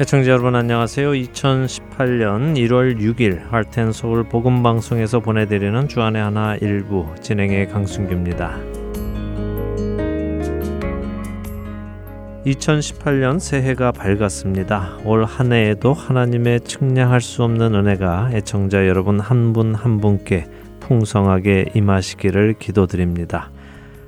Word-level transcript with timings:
애청자 0.00 0.30
여러분 0.30 0.54
안녕하세요. 0.54 1.10
2018년 1.10 2.56
1월 2.56 2.96
6일 2.96 3.50
할텐서울 3.50 4.30
복음방송에서 4.30 5.20
보내드리는 5.20 5.88
주안의 5.88 6.22
하나 6.22 6.56
일부 6.56 7.06
진행의 7.20 7.68
강순규입니다. 7.68 8.58
2018년 12.46 13.38
새해가 13.38 13.92
밝았습니다. 13.92 15.00
올 15.04 15.26
한 15.26 15.52
해에도 15.52 15.92
하나님의 15.92 16.60
측량할 16.60 17.20
수 17.20 17.44
없는 17.44 17.74
은혜가 17.74 18.30
애청자 18.32 18.88
여러분 18.88 19.20
한 19.20 19.52
분한 19.52 19.74
한 19.74 20.00
분께 20.00 20.46
풍성하게 20.80 21.72
임하시기를 21.74 22.54
기도드립니다. 22.58 23.50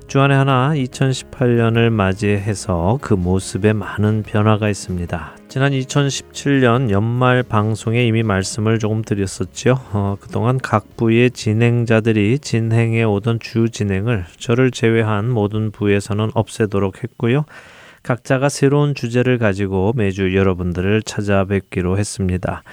주안의 0.07 0.37
하나 0.37 0.71
2018년을 0.73 1.91
맞이해서 1.91 2.97
그 2.99 3.13
모습에 3.13 3.73
많은 3.73 4.23
변화가 4.23 4.69
있습니다. 4.69 5.42
지난 5.53 5.71
2017년 5.71 6.89
연말 6.89 7.43
방송에 7.43 8.07
이미 8.07 8.23
말씀을 8.23 8.79
조금 8.79 9.03
드렸었죠. 9.03 9.79
어, 9.91 10.17
그동안 10.19 10.57
각 10.57 10.97
부의 10.97 11.29
진행자들이 11.29 12.39
진행해 12.39 13.03
오던 13.03 13.39
주 13.39 13.69
진행을 13.69 14.25
저를 14.39 14.71
제외한 14.71 15.29
모든 15.29 15.69
부에서는 15.69 16.31
없애도록 16.33 17.03
했고요. 17.03 17.45
각자가 18.01 18.49
새로운 18.49 18.95
주제를 18.95 19.37
가지고 19.37 19.93
매주 19.95 20.35
여러분들을 20.35 21.03
찾아뵙기로 21.03 21.99
했습니다. 21.99 22.63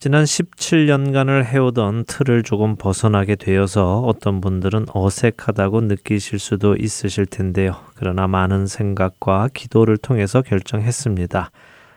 지난 0.00 0.24
17년간을 0.24 1.44
해오던 1.44 2.06
틀을 2.06 2.42
조금 2.42 2.74
벗어나게 2.74 3.36
되어서 3.36 4.00
어떤 4.00 4.40
분들은 4.40 4.86
어색하다고 4.92 5.82
느끼실 5.82 6.40
수도 6.40 6.74
있으실 6.74 7.26
텐데요. 7.26 7.76
그러나 7.94 8.26
많은 8.26 8.66
생각과 8.66 9.50
기도를 9.54 9.98
통해서 9.98 10.42
결정했습니다. 10.42 11.52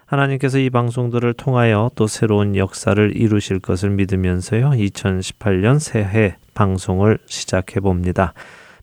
하나님께서 0.08 0.58
이 0.58 0.69
방송들을 0.69 1.33
통하여 1.33 1.91
또 1.95 2.08
새로운 2.08 2.55
역사를 2.55 3.16
이루실 3.16 3.59
것을 3.59 3.89
믿으면서요. 3.89 4.69
2018년 4.69 5.80
새해 5.80 6.38
방송을 6.53 7.19
시작해 7.25 7.81
봅니다. 7.81 8.33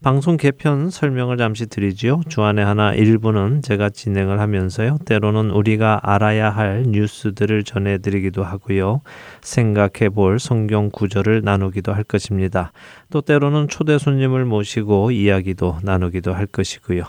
방송 0.02 0.36
개편 0.36 0.90
설명을 0.90 1.38
잠시 1.38 1.64
드리지요. 1.64 2.20
주안의 2.28 2.62
하나 2.62 2.92
일부는 2.92 3.62
제가 3.62 3.88
진행을 3.88 4.38
하면서요. 4.38 4.98
때로는 5.06 5.50
우리가 5.50 6.00
알아야 6.02 6.50
할 6.50 6.82
뉴스들을 6.88 7.64
전해드리기도 7.64 8.44
하고요. 8.44 9.00
생각해 9.40 10.10
볼 10.10 10.38
성경 10.38 10.90
구절을 10.90 11.40
나누기도 11.42 11.94
할 11.94 12.04
것입니다. 12.04 12.70
또 13.10 13.22
때로는 13.22 13.68
초대 13.68 13.96
손님을 13.96 14.44
모시고 14.44 15.10
이야기도 15.10 15.78
나누기도 15.82 16.34
할 16.34 16.44
것이고요. 16.44 17.04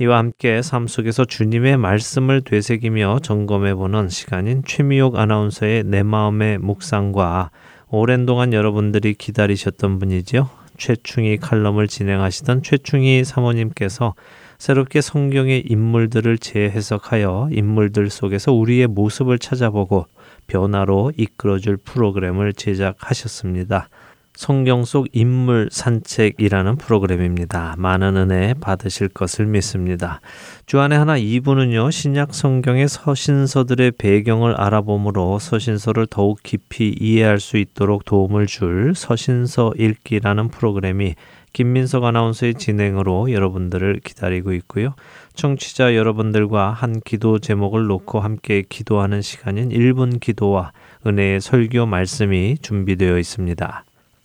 이와 0.00 0.18
함께 0.18 0.60
삶 0.60 0.88
속에서 0.88 1.24
주님의 1.24 1.76
말씀을 1.76 2.40
되새기며 2.40 3.20
점검해 3.22 3.74
보는 3.74 4.08
시간인 4.08 4.64
최미옥 4.66 5.16
아나운서의 5.16 5.84
내 5.84 6.02
마음의 6.02 6.58
묵상과 6.58 7.52
오랜 7.90 8.26
동안 8.26 8.52
여러분들이 8.52 9.14
기다리셨던 9.14 10.00
분이죠. 10.00 10.50
최충희 10.78 11.36
칼럼을 11.36 11.86
진행하시던 11.86 12.64
최충희 12.64 13.22
사모님께서 13.22 14.14
새롭게 14.58 15.00
성경의 15.00 15.64
인물들을 15.68 16.38
재해석하여 16.38 17.50
인물들 17.52 18.10
속에서 18.10 18.52
우리의 18.52 18.88
모습을 18.88 19.38
찾아보고 19.38 20.06
변화로 20.48 21.12
이끌어줄 21.16 21.76
프로그램을 21.76 22.52
제작하셨습니다. 22.54 23.88
성경 24.34 24.84
속 24.84 25.06
인물 25.12 25.68
산책이라는 25.70 26.76
프로그램입니다. 26.76 27.76
많은 27.78 28.16
은혜 28.16 28.52
받으실 28.54 29.08
것을 29.08 29.46
믿습니다. 29.46 30.20
주안에 30.66 30.96
하나 30.96 31.16
2부는요, 31.16 31.92
신약 31.92 32.34
성경의 32.34 32.88
서신서들의 32.88 33.92
배경을 33.92 34.60
알아보므로 34.60 35.38
서신서를 35.38 36.08
더욱 36.08 36.40
깊이 36.42 36.94
이해할 36.98 37.38
수 37.38 37.56
있도록 37.56 38.04
도움을 38.04 38.46
줄 38.46 38.94
서신서 38.96 39.74
읽기라는 39.78 40.48
프로그램이 40.48 41.14
김민석 41.52 42.02
아나운서의 42.02 42.54
진행으로 42.54 43.30
여러분들을 43.30 44.00
기다리고 44.02 44.52
있고요. 44.54 44.94
청취자 45.34 45.94
여러분들과 45.94 46.72
한 46.72 47.00
기도 47.00 47.38
제목을 47.38 47.86
놓고 47.86 48.18
함께 48.18 48.64
기도하는 48.68 49.22
시간인 49.22 49.68
1분 49.68 50.18
기도와 50.18 50.72
은혜의 51.06 51.40
설교 51.40 51.86
말씀이 51.86 52.58
준비되어 52.60 53.18
있습니다. 53.18 53.84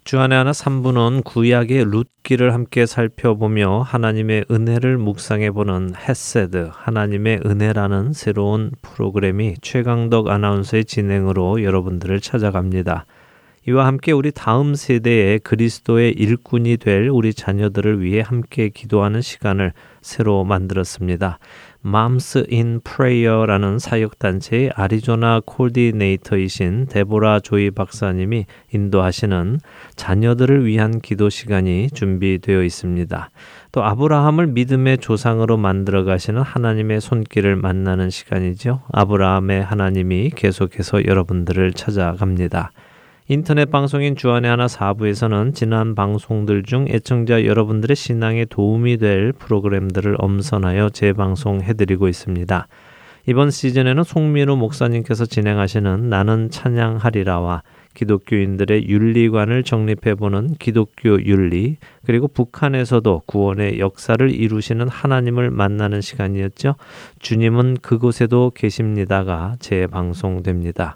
주안의 0.10 0.36
하나 0.36 0.50
3부는 0.50 1.24
구약의 1.24 1.86
룻기를 1.86 2.52
함께 2.52 2.88
살펴보며 2.88 3.82
하나님의 3.82 4.46
은혜를 4.50 4.98
묵상해 4.98 5.52
보는 5.52 5.94
햇세드 5.96 6.72
하나님의 6.74 7.42
은혜라는 7.46 8.14
새로운 8.14 8.72
프로그램이 8.82 9.58
최강덕 9.62 10.30
아나운서의 10.30 10.86
진행으로 10.86 11.62
여러분들을 11.62 12.22
찾아갑니다. 12.22 13.06
이와 13.68 13.86
함께 13.86 14.12
우리 14.12 14.32
다음 14.32 14.74
세대의 14.74 15.42
그리스도의 15.42 16.14
일꾼이 16.14 16.78
될 16.78 17.08
우리 17.10 17.32
자녀들을 17.32 18.02
위해 18.02 18.24
함께 18.26 18.70
기도하는 18.70 19.22
시간을 19.22 19.74
새로 20.02 20.44
만들었습니다. 20.44 21.38
Moms 21.86 22.46
in 22.52 22.82
Prayer라는 22.82 23.80
사역단체의 23.80 24.72
아리조나 24.76 25.42
코디네이터이신 25.46 26.88
데보라 26.88 27.40
조이 27.40 27.72
박사님이 27.72 28.46
인도하시는 28.74 29.60
자녀들을 29.96 30.66
위한 30.66 31.00
기도 31.00 31.30
시간이 31.30 31.90
준비되어 31.92 32.64
있습니다. 32.64 33.30
또 33.72 33.84
아브라함을 33.84 34.48
믿음의 34.48 34.98
조상으로 34.98 35.56
만들어 35.58 36.04
가시는 36.04 36.42
하나님의 36.42 37.00
손길을 37.00 37.56
만나는 37.56 38.10
시간이죠. 38.10 38.82
아브라함의 38.92 39.64
하나님이 39.64 40.32
계속해서 40.36 41.06
여러분들을 41.06 41.74
찾아갑니다. 41.74 42.72
인터넷 43.32 43.70
방송인 43.70 44.16
주안의 44.16 44.50
하나 44.50 44.68
사부에서는 44.68 45.54
지난 45.54 45.94
방송들 45.94 46.64
중 46.64 46.88
애청자 46.90 47.46
여러분들의 47.46 47.96
신앙에 47.96 48.46
도움이 48.46 48.98
될 48.98 49.34
프로그램들을 49.34 50.16
엄선하여 50.18 50.90
재방송해드리고 50.90 52.08
있습니다. 52.08 52.68
이번 53.28 53.52
시즌에는 53.52 54.04
송민우 54.04 54.56
목사님께서 54.56 55.28
진행하시는 55.28 56.10
나는 56.10 56.50
찬양하리라와 56.50 57.62
기독교인들의 57.94 58.90
윤리관을 58.90 59.64
정립해보는 59.64 60.56
기독교 60.58 61.24
윤리, 61.24 61.78
그리고 62.08 62.28
북한에서도 62.28 63.24
구원의 63.28 63.78
역사를 63.78 64.28
이루시는 64.28 64.88
하나님을 64.88 65.52
만나는 65.52 66.02
시간이었죠. 66.02 66.78
주님은 67.20 67.78
그곳에도 67.84 68.52
계십니다가 68.56 69.58
재방송됩니다. 69.60 70.96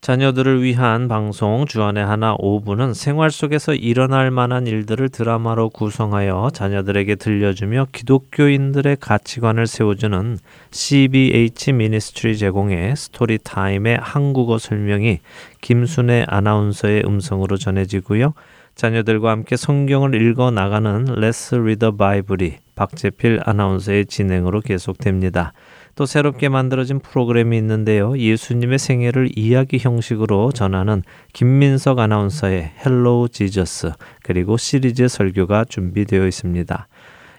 자녀들을 0.00 0.62
위한 0.62 1.08
방송 1.08 1.66
주안의 1.66 2.02
하나 2.02 2.34
5부는 2.38 2.94
생활 2.94 3.30
속에서 3.30 3.74
일어날 3.74 4.30
만한 4.30 4.66
일들을 4.66 5.10
드라마로 5.10 5.68
구성하여 5.68 6.52
자녀들에게 6.54 7.16
들려주며 7.16 7.88
기독교인들의 7.92 8.96
가치관을 8.98 9.66
세워주는 9.66 10.38
CBH 10.70 11.72
Ministry 11.74 12.38
제공의 12.38 12.96
Story 12.96 13.42
Time의 13.42 13.98
한국어 14.00 14.56
설명이 14.56 15.20
김순애 15.60 16.24
아나운서의 16.28 17.02
음성으로 17.04 17.58
전해지고요. 17.58 18.32
자녀들과 18.76 19.30
함께 19.30 19.56
성경을 19.56 20.14
읽어 20.14 20.50
나가는 20.50 21.04
Let's 21.04 21.54
Read 21.60 21.78
the 21.78 21.92
Bible이 21.94 22.56
박재필 22.74 23.40
아나운서의 23.44 24.06
진행으로 24.06 24.62
계속됩니다. 24.62 25.52
또 25.94 26.06
새롭게 26.06 26.48
만들어진 26.48 26.98
프로그램이 27.00 27.56
있는데요. 27.58 28.16
예수님의 28.16 28.78
생애를 28.78 29.30
이야기 29.36 29.78
형식으로 29.78 30.52
전하는 30.52 31.02
김민석 31.32 31.98
아나운서의 31.98 32.72
Hello 32.84 33.28
Jesus 33.28 33.92
그리고 34.22 34.56
시리즈 34.56 35.08
설교가 35.08 35.64
준비되어 35.64 36.26
있습니다. 36.26 36.88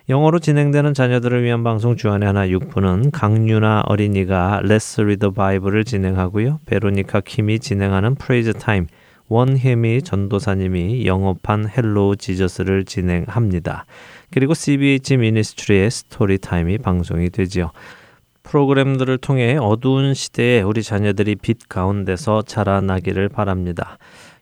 영어로 0.09 0.39
진행되는 0.39 0.93
자녀들을 0.93 1.43
위한 1.43 1.63
방송 1.63 1.95
주안의 1.95 2.27
하나 2.27 2.45
6부는 2.47 3.11
강유나 3.11 3.83
어린이가 3.85 4.61
Let's 4.63 5.01
Read 5.01 5.18
the 5.18 5.31
Bible을 5.31 5.85
진행하고요. 5.85 6.59
베로니카 6.65 7.21
킴이 7.21 7.59
진행하는 7.59 8.15
Praise 8.15 8.53
Time, 8.53 8.87
원혜미 9.29 10.01
전도사님이 10.01 11.05
영어판 11.05 11.69
Hello 11.69 12.17
Jesus를 12.17 12.83
진행합니다. 12.83 13.85
그리고 14.31 14.53
CBH 14.53 15.17
Ministry의 15.17 15.89
Story 15.89 16.37
Time이 16.37 16.79
방송이 16.79 17.29
되지요. 17.29 17.71
프로그램들을 18.43 19.17
통해 19.19 19.57
어두운 19.59 20.13
시대에 20.13 20.61
우리 20.61 20.83
자녀들이 20.83 21.35
빛 21.35 21.69
가운데서 21.69 22.43
자라나기를 22.43 23.29
바랍니다. 23.29 23.97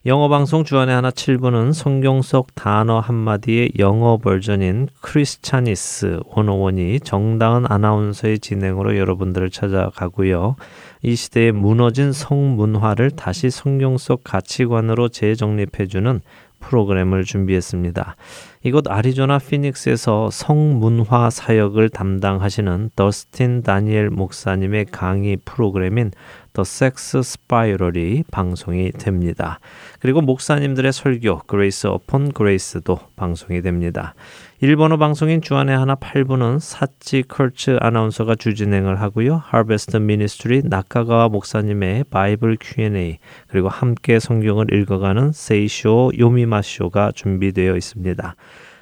영어 0.06 0.30
방송 0.30 0.64
주안의 0.64 0.96
하나 0.96 1.12
7부는 1.12 1.74
성경 1.74 2.22
속 2.22 2.56
단어 2.56 3.00
한마디의 3.00 3.74
영어 3.80 4.18
버전인 4.18 4.88
Christianese 5.02 6.22
101이 6.32 7.04
정다은 7.04 7.66
아나운서의 7.68 8.40
진행으로 8.40 8.98
여러분들을 8.98 9.50
찾아가고요. 9.50 10.56
이 11.02 11.16
시대에 11.16 11.52
무너진 11.52 12.14
성문화를 12.14 13.12
다시 13.12 13.50
성경 13.50 13.98
속 13.98 14.24
가치관으로 14.24 15.10
재정립해주는 15.10 16.22
프로그램을 16.60 17.24
준비했습니다. 17.24 18.16
이곳 18.64 18.90
아리조나 18.90 19.40
피닉스에서 19.40 20.30
성문화 20.32 21.30
사역을 21.30 21.90
담당하시는 21.90 22.92
더스틴 22.96 23.64
다니엘 23.64 24.10
목사님의 24.10 24.86
강의 24.92 25.38
프로그램인 25.38 26.12
더 26.54 26.64
섹스 26.64 27.22
스파이럴이 27.22 28.26
방송이 28.32 28.92
됩니다. 28.92 29.60
그리고 30.00 30.22
목사님들의 30.22 30.92
설교 30.92 31.44
Grace 31.48 31.88
upon 31.88 32.32
Grace도 32.34 33.00
방송이 33.16 33.62
됩니다. 33.62 34.14
일본어 34.62 34.98
방송인 34.98 35.42
주안의 35.42 35.78
하나 35.78 35.96
8부는 35.96 36.60
사치 36.60 37.24
컬츠 37.26 37.78
아나운서가 37.80 38.36
주진행을 38.36 39.00
하고요. 39.00 39.38
Harvest 39.38 39.96
Ministry 39.96 40.64
낙가가와 40.66 41.30
목사님의 41.30 42.04
Bible 42.10 42.58
Q&A 42.60 43.20
그리고 43.48 43.70
함께 43.70 44.20
성경을 44.20 44.74
읽어가는 44.74 45.32
세이쇼 45.32 46.12
요미마쇼가 46.20 47.14
준비되어 47.16 47.78
있습니다. 47.78 48.36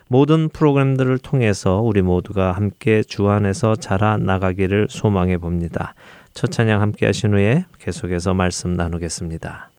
모든 0.07 0.49
프로그램들을 0.49 1.19
통해서 1.19 1.79
우리 1.79 2.01
모두가 2.01 2.53
함께 2.53 3.03
주 3.03 3.29
안에서 3.29 3.75
자라 3.75 4.17
나가기를 4.17 4.87
소망해 4.89 5.37
봅니다. 5.37 5.93
첫 6.33 6.47
찬양 6.49 6.81
함께 6.81 7.05
하신 7.05 7.35
후에 7.35 7.65
계속해서 7.77 8.33
말씀 8.33 8.73
나누겠습니다. 8.73 9.69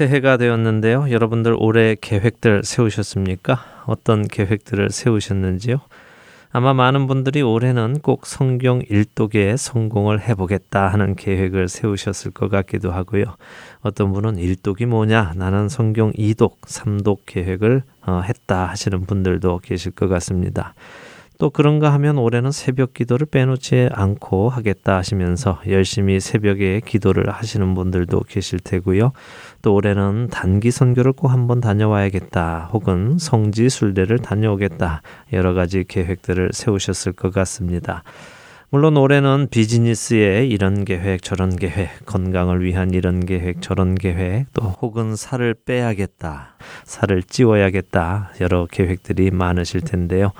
새해가 0.00 0.38
되었는데요. 0.38 1.10
여러분들 1.10 1.54
올해 1.58 1.94
계획들 2.00 2.62
세우셨습니까? 2.64 3.84
어떤 3.84 4.26
계획들을 4.26 4.88
세우셨는지요? 4.88 5.78
아마 6.52 6.72
많은 6.72 7.06
분들이 7.06 7.42
올해는 7.42 7.98
꼭 7.98 8.24
성경 8.24 8.80
일독에 8.88 9.58
성공을 9.58 10.26
해보겠다 10.26 10.88
하는 10.88 11.16
계획을 11.16 11.68
세우셨을 11.68 12.30
것 12.30 12.48
같기도 12.48 12.92
하고요. 12.92 13.36
어떤 13.82 14.14
분은 14.14 14.38
일독이 14.38 14.86
뭐냐? 14.86 15.34
나는 15.36 15.68
성경 15.68 16.12
이독, 16.16 16.60
삼독 16.64 17.26
계획을 17.26 17.82
어, 18.06 18.22
했다 18.24 18.70
하시는 18.70 19.02
분들도 19.02 19.60
계실 19.62 19.92
것 19.92 20.08
같습니다. 20.08 20.72
또 21.40 21.48
그런가 21.48 21.90
하면 21.94 22.18
올해는 22.18 22.52
새벽 22.52 22.92
기도를 22.92 23.26
빼놓지 23.26 23.88
않고 23.92 24.50
하겠다 24.50 24.98
하시면서 24.98 25.58
열심히 25.68 26.20
새벽에 26.20 26.82
기도를 26.84 27.30
하시는 27.30 27.74
분들도 27.74 28.24
계실 28.28 28.60
테고요. 28.60 29.12
또 29.62 29.74
올해는 29.74 30.28
단기 30.30 30.70
선교를 30.70 31.14
꼭 31.14 31.28
한번 31.28 31.62
다녀와야겠다 31.62 32.68
혹은 32.74 33.16
성지 33.18 33.70
순례를 33.70 34.18
다녀오겠다 34.18 35.00
여러 35.32 35.54
가지 35.54 35.84
계획들을 35.88 36.50
세우셨을 36.52 37.12
것 37.12 37.32
같습니다. 37.32 38.04
물론 38.68 38.98
올해는 38.98 39.48
비즈니스에 39.50 40.44
이런 40.44 40.84
계획 40.84 41.22
저런 41.22 41.56
계획 41.56 42.04
건강을 42.04 42.62
위한 42.62 42.92
이런 42.92 43.24
계획 43.24 43.62
저런 43.62 43.94
계획 43.94 44.44
또 44.52 44.64
혹은 44.82 45.16
살을 45.16 45.54
빼야겠다 45.64 46.54
살을 46.84 47.22
찌워야겠다 47.22 48.32
여러 48.42 48.66
계획들이 48.66 49.30
많으실 49.30 49.80
텐데요. 49.80 50.32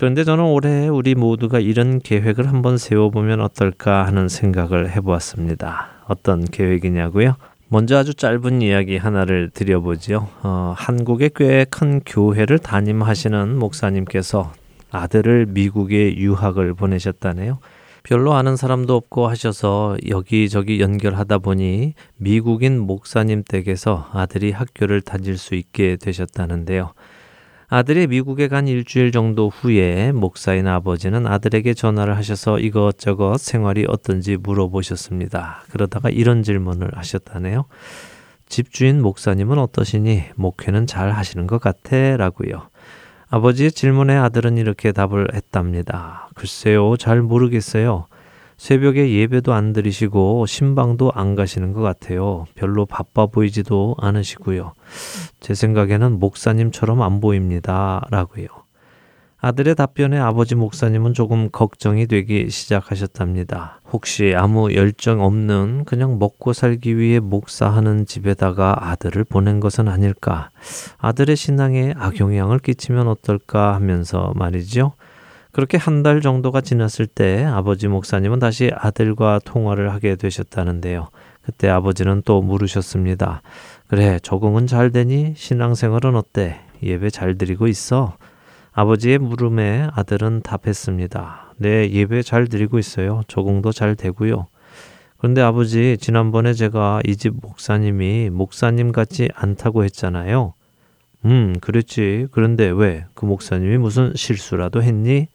그런데 0.00 0.24
저는 0.24 0.44
올해 0.44 0.88
우리 0.88 1.14
모두가 1.14 1.60
이런 1.60 1.98
계획을 1.98 2.48
한번 2.48 2.78
세워보면 2.78 3.42
어떨까 3.42 4.06
하는 4.06 4.30
생각을 4.30 4.90
해보았습니다. 4.92 5.88
어떤 6.08 6.42
계획이냐고요? 6.46 7.36
먼저 7.68 7.98
아주 7.98 8.14
짧은 8.14 8.62
이야기 8.62 8.96
하나를 8.96 9.50
드려보지요. 9.52 10.26
어, 10.42 10.72
한국의 10.74 11.32
꽤큰 11.36 12.00
교회를 12.06 12.58
담임하시는 12.60 13.58
목사님께서 13.58 14.54
아들을 14.90 15.44
미국에 15.50 16.16
유학을 16.16 16.72
보내셨다네요. 16.72 17.58
별로 18.02 18.32
아는 18.32 18.56
사람도 18.56 18.96
없고 18.96 19.28
하셔서 19.28 19.98
여기저기 20.08 20.80
연결하다 20.80 21.36
보니 21.40 21.92
미국인 22.16 22.78
목사님 22.78 23.44
댁에서 23.46 24.08
아들이 24.14 24.50
학교를 24.50 25.02
다닐 25.02 25.36
수 25.36 25.54
있게 25.54 25.96
되셨다는데요. 25.96 26.94
아들이 27.72 28.08
미국에 28.08 28.48
간 28.48 28.66
일주일 28.66 29.12
정도 29.12 29.48
후에 29.48 30.10
목사인 30.10 30.66
아버지는 30.66 31.28
아들에게 31.28 31.72
전화를 31.72 32.16
하셔서 32.16 32.58
이것저것 32.58 33.38
생활이 33.38 33.86
어떤지 33.86 34.36
물어보셨습니다. 34.36 35.62
그러다가 35.70 36.10
이런 36.10 36.42
질문을 36.42 36.90
하셨다네요. 36.96 37.66
집주인 38.48 39.00
목사님은 39.00 39.60
어떠시니? 39.60 40.24
목회는 40.34 40.88
잘 40.88 41.12
하시는 41.12 41.46
것 41.46 41.60
같아? 41.60 42.16
라고요. 42.16 42.62
아버지의 43.28 43.70
질문에 43.70 44.16
아들은 44.16 44.58
이렇게 44.58 44.90
답을 44.90 45.28
했답니다. 45.32 46.28
글쎄요, 46.34 46.96
잘 46.96 47.22
모르겠어요. 47.22 48.06
새벽에 48.60 49.10
예배도 49.10 49.54
안 49.54 49.72
드리시고 49.72 50.44
신방도 50.44 51.12
안 51.14 51.34
가시는 51.34 51.72
것 51.72 51.80
같아요. 51.80 52.44
별로 52.54 52.84
바빠 52.84 53.24
보이지도 53.24 53.96
않으시고요. 53.98 54.74
제 55.40 55.54
생각에는 55.54 56.18
목사님처럼 56.20 57.00
안 57.00 57.22
보입니다. 57.22 58.04
라고요. 58.10 58.48
아들의 59.38 59.74
답변에 59.76 60.18
아버지 60.18 60.56
목사님은 60.56 61.14
조금 61.14 61.48
걱정이 61.50 62.06
되기 62.06 62.50
시작하셨답니다. 62.50 63.80
혹시 63.90 64.34
아무 64.36 64.74
열정 64.74 65.22
없는 65.22 65.86
그냥 65.86 66.18
먹고 66.18 66.52
살기 66.52 66.98
위해 66.98 67.18
목사하는 67.18 68.04
집에다가 68.04 68.90
아들을 68.90 69.24
보낸 69.24 69.60
것은 69.60 69.88
아닐까? 69.88 70.50
아들의 70.98 71.34
신앙에 71.34 71.94
악영향을 71.96 72.58
끼치면 72.58 73.08
어떨까 73.08 73.74
하면서 73.74 74.34
말이죠. 74.36 74.92
그렇게 75.52 75.76
한 75.78 76.02
달 76.02 76.20
정도가 76.20 76.60
지났을 76.60 77.06
때 77.06 77.44
아버지 77.44 77.88
목사님은 77.88 78.38
다시 78.38 78.70
아들과 78.74 79.40
통화를 79.44 79.92
하게 79.92 80.16
되셨다는데요. 80.16 81.08
그때 81.42 81.68
아버지는 81.68 82.22
또 82.24 82.40
물으셨습니다. 82.42 83.42
그래, 83.88 84.18
적응은 84.22 84.66
잘 84.66 84.90
되니? 84.90 85.34
신앙생활은 85.36 86.14
어때? 86.14 86.60
예배 86.82 87.10
잘 87.10 87.36
드리고 87.36 87.66
있어? 87.66 88.16
아버지의 88.72 89.18
물음에 89.18 89.88
아들은 89.92 90.42
답했습니다. 90.42 91.54
네, 91.56 91.90
예배 91.90 92.22
잘 92.22 92.46
드리고 92.46 92.78
있어요. 92.78 93.22
적응도 93.26 93.72
잘 93.72 93.96
되고요. 93.96 94.46
그런데 95.18 95.42
아버지, 95.42 95.98
지난번에 96.00 96.54
제가 96.54 97.00
이 97.06 97.16
집 97.16 97.34
목사님이 97.42 98.30
목사님 98.30 98.92
같지 98.92 99.28
않다고 99.34 99.84
했잖아요. 99.84 100.54
음, 101.26 101.54
그랬지. 101.60 102.28
그런데 102.30 102.68
왜? 102.70 103.04
그 103.14 103.26
목사님이 103.26 103.76
무슨 103.76 104.12
실수라도 104.14 104.82
했니? 104.82 105.28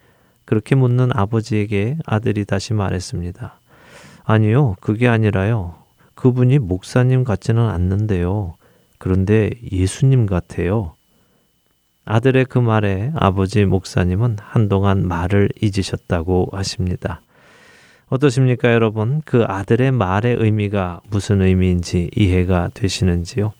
그렇게 0.45 0.75
묻는 0.75 1.09
아버지에게 1.13 1.97
아들이 2.05 2.45
다시 2.45 2.73
말했습니다. 2.73 3.59
아니요, 4.23 4.75
그게 4.79 5.07
아니라요. 5.07 5.75
그분이 6.15 6.59
목사님 6.59 7.23
같지는 7.23 7.63
않는데요. 7.67 8.55
그런데 8.97 9.51
예수님 9.71 10.25
같아요. 10.25 10.93
아들의 12.05 12.45
그 12.45 12.59
말에 12.59 13.11
아버지 13.15 13.65
목사님은 13.65 14.37
한동안 14.39 15.07
말을 15.07 15.49
잊으셨다고 15.61 16.49
하십니다. 16.51 17.21
어떠십니까, 18.07 18.71
여러분? 18.71 19.21
그 19.25 19.43
아들의 19.43 19.91
말의 19.91 20.37
의미가 20.39 21.01
무슨 21.09 21.41
의미인지 21.41 22.11
이해가 22.15 22.69
되시는지요? 22.73 23.53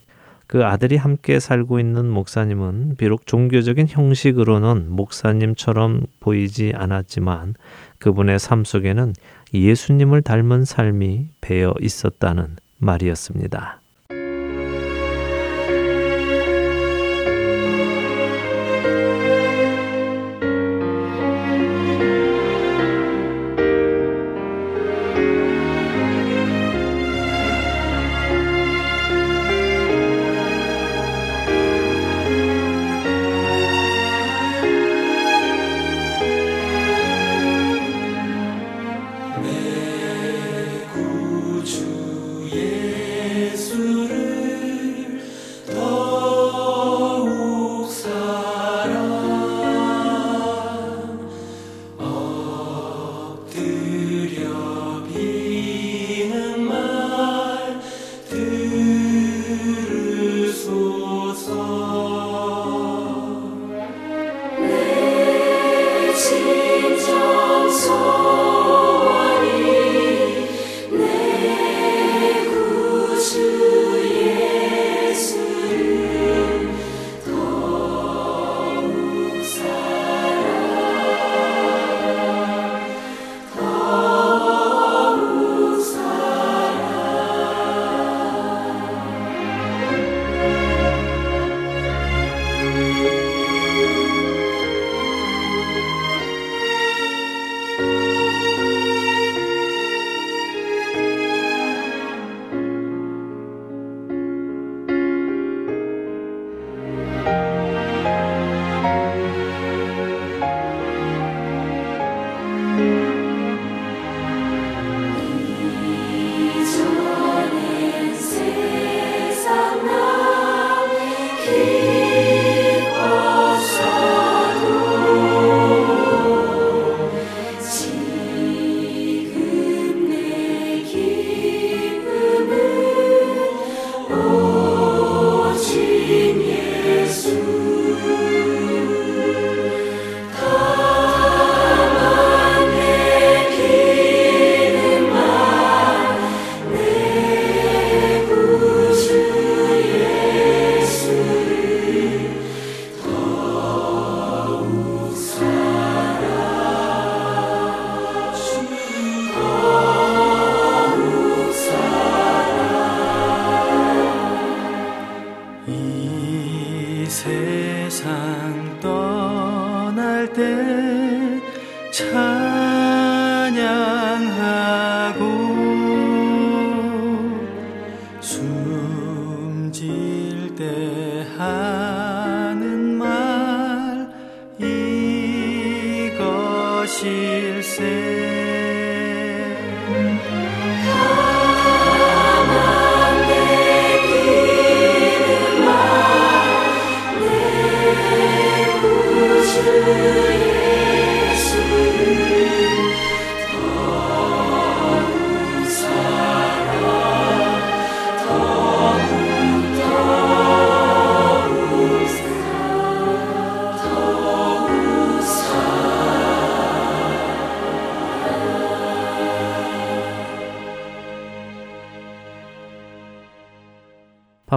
그 0.48 0.64
아들이 0.64 0.96
함께 0.96 1.40
살고 1.40 1.80
있는 1.80 2.10
목사님은 2.10 2.96
비록 2.98 3.26
종교적인 3.26 3.88
형식으로는 3.90 4.92
목사님처럼 4.92 6.04
보이지 6.20 6.74
않았지만 6.76 7.56
그분의 8.00 8.40
삶 8.40 8.64
속에는 8.64 9.14
예수님을 9.54 10.22
닮은 10.22 10.66
삶이 10.66 11.28
배어 11.42 11.74
있었다는 11.80 12.58
말이었습니다. 12.78 13.80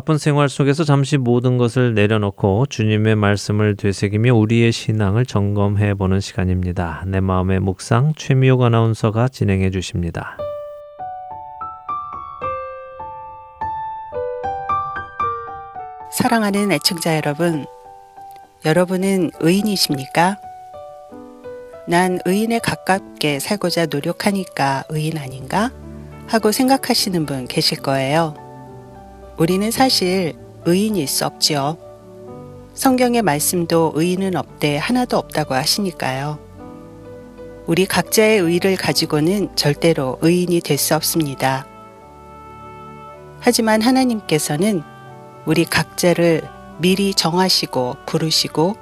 바쁜 0.08 0.16
생활 0.16 0.48
속에서 0.48 0.84
잠시 0.84 1.18
모든 1.18 1.58
것을 1.58 1.92
내려놓고 1.92 2.64
주님의 2.70 3.14
말씀을 3.16 3.76
되새기며 3.76 4.34
우리의 4.36 4.72
신앙을 4.72 5.26
점검해 5.26 5.96
보는 5.96 6.20
시간입니다. 6.20 7.04
내 7.06 7.20
마음의 7.20 7.60
묵상 7.60 8.14
최미옥 8.16 8.62
아나운서가 8.62 9.28
진행해 9.28 9.70
주십니다. 9.70 10.38
사랑하는 16.10 16.72
애청자 16.72 17.14
여러분, 17.14 17.66
여러분은 18.64 19.32
의인이십니까? 19.40 20.38
난 21.86 22.18
의인에 22.24 22.60
가깝게 22.60 23.40
살고자 23.40 23.84
노력하니까 23.84 24.84
의인 24.88 25.18
아닌가? 25.18 25.70
하고 26.28 26.50
생각하시는 26.50 27.26
분 27.26 27.46
계실 27.46 27.82
거예요. 27.82 28.47
우리는 29.38 29.70
사실 29.70 30.34
의인일 30.64 31.06
수 31.06 31.24
없지요. 31.24 31.78
성경의 32.74 33.22
말씀도 33.22 33.92
의인은 33.94 34.34
없대 34.34 34.78
하나도 34.78 35.16
없다고 35.16 35.54
하시니까요. 35.54 36.40
우리 37.66 37.86
각자의 37.86 38.40
의를 38.40 38.76
가지고는 38.76 39.54
절대로 39.54 40.18
의인이 40.22 40.60
될 40.60 40.76
수 40.76 40.96
없습니다. 40.96 41.66
하지만 43.40 43.80
하나님께서는 43.80 44.82
우리 45.46 45.64
각자를 45.64 46.42
미리 46.78 47.14
정하시고 47.14 47.96
부르시고 48.06 48.76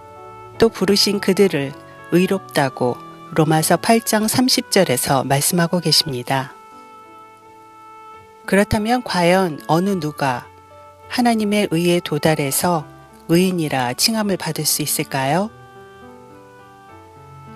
또 0.58 0.68
부르신 0.70 1.20
그들을 1.20 1.72
의롭다고 2.12 2.96
로마서 3.34 3.76
8장 3.76 4.26
30절에서 4.26 5.26
말씀하고 5.26 5.80
계십니다. 5.80 6.55
그렇다면 8.46 9.02
과연 9.02 9.60
어느 9.66 9.90
누가 9.98 10.46
하나님의 11.08 11.68
의에 11.72 12.00
도달해서 12.00 12.86
의인이라 13.28 13.94
칭함을 13.94 14.36
받을 14.36 14.64
수 14.64 14.82
있을까요? 14.82 15.50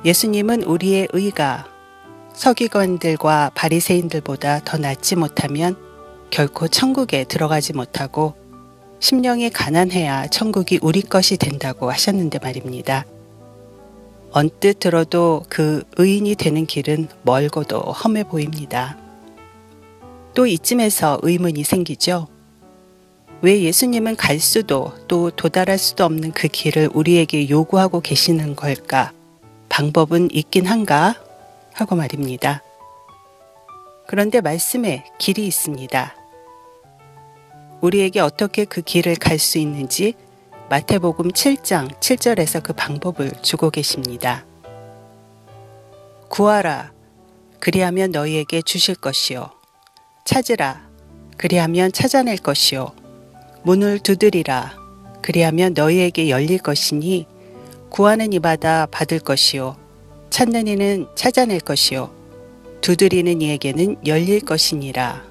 예수님은 0.04 0.64
우리의 0.64 1.08
의가 1.12 1.66
서기관들과 2.32 3.52
바리새인들보다 3.54 4.60
더 4.64 4.78
낫지 4.78 5.14
못하면 5.14 5.76
결코 6.30 6.68
천국에 6.68 7.24
들어가지 7.24 7.72
못하고 7.72 8.34
심령이 8.98 9.50
가난해야 9.50 10.26
천국이 10.28 10.78
우리 10.82 11.02
것이 11.02 11.36
된다고 11.36 11.90
하셨는데 11.90 12.38
말입니다. 12.40 13.04
언뜻 14.32 14.78
들어도 14.78 15.44
그 15.48 15.82
의인이 15.96 16.34
되는 16.36 16.66
길은 16.66 17.08
멀고도 17.22 17.78
험해 17.78 18.24
보입니다. 18.24 18.96
또 20.34 20.46
이쯤에서 20.46 21.20
의문이 21.22 21.64
생기죠. 21.64 22.28
왜 23.42 23.62
예수님은 23.62 24.16
갈 24.16 24.38
수도 24.38 24.92
또 25.08 25.30
도달할 25.30 25.78
수도 25.78 26.04
없는 26.04 26.32
그 26.32 26.46
길을 26.48 26.90
우리에게 26.92 27.48
요구하고 27.48 28.00
계시는 28.00 28.54
걸까? 28.54 29.12
방법은 29.68 30.28
있긴 30.32 30.66
한가? 30.66 31.14
하고 31.72 31.96
말입니다. 31.96 32.62
그런데 34.06 34.40
말씀에 34.40 35.04
길이 35.18 35.46
있습니다. 35.46 36.14
우리에게 37.80 38.20
어떻게 38.20 38.64
그 38.64 38.82
길을 38.82 39.16
갈 39.16 39.38
수 39.38 39.58
있는지 39.58 40.14
마태복음 40.68 41.30
7장 41.30 41.98
7절에서 41.98 42.62
그 42.62 42.72
방법을 42.72 43.32
주고 43.42 43.70
계십니다. 43.70 44.44
구하라. 46.28 46.92
그리하면 47.58 48.10
너희에게 48.10 48.62
주실 48.62 48.94
것이요. 48.94 49.59
찾으라. 50.24 50.88
그리하면 51.36 51.92
찾아낼 51.92 52.36
것이요. 52.38 52.92
문을 53.62 53.98
두드리라. 54.00 54.74
그리하면 55.22 55.74
너희에게 55.74 56.30
열릴 56.30 56.58
것이니 56.58 57.26
구하는 57.88 58.32
이마다 58.32 58.86
받을 58.86 59.18
것이요. 59.18 59.76
찾는 60.30 60.68
이는 60.68 61.06
찾아낼 61.14 61.60
것이요. 61.60 62.10
두드리는 62.80 63.42
이에게는 63.42 63.96
열릴 64.06 64.40
것이니라. 64.40 65.24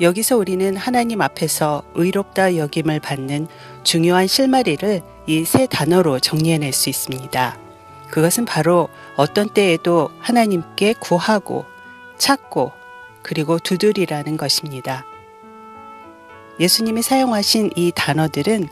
여기서 0.00 0.36
우리는 0.38 0.76
하나님 0.76 1.20
앞에서 1.20 1.82
의롭다 1.94 2.56
여김을 2.56 3.00
받는 3.00 3.46
중요한 3.84 4.26
실마리를 4.26 5.02
이 5.26 5.44
세 5.44 5.66
단어로 5.66 6.18
정리해낼 6.20 6.72
수 6.72 6.88
있습니다. 6.88 7.58
그것은 8.10 8.46
바로 8.46 8.88
어떤 9.16 9.52
때에도 9.52 10.10
하나님께 10.18 10.94
구하고 10.94 11.66
찾고 12.18 12.72
그리고 13.22 13.58
두드리라는 13.58 14.36
것입니다. 14.36 15.04
예수님이 16.58 17.02
사용하신 17.02 17.70
이 17.76 17.92
단어들은 17.94 18.68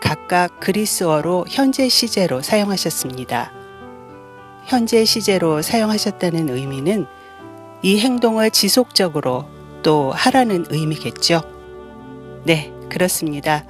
각각 0.00 0.60
그리스어로 0.60 1.46
현재 1.48 1.88
시제로 1.88 2.42
사용하셨습니다. 2.42 3.52
현재 4.66 5.04
시제로 5.04 5.62
사용하셨다는 5.62 6.48
의미는 6.48 7.06
이 7.82 7.98
행동을 7.98 8.50
지속적으로 8.50 9.46
또 9.82 10.12
하라는 10.12 10.66
의미겠죠. 10.68 11.42
네, 12.44 12.72
그렇습니다. 12.88 13.64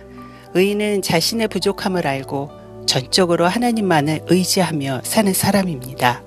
의인은 0.54 1.02
자신의 1.02 1.48
부족함을 1.48 2.06
알고 2.06 2.50
전적으로 2.86 3.46
하나님만을 3.46 4.22
의지하며 4.26 5.02
사는 5.04 5.32
사람입니다. 5.32 6.22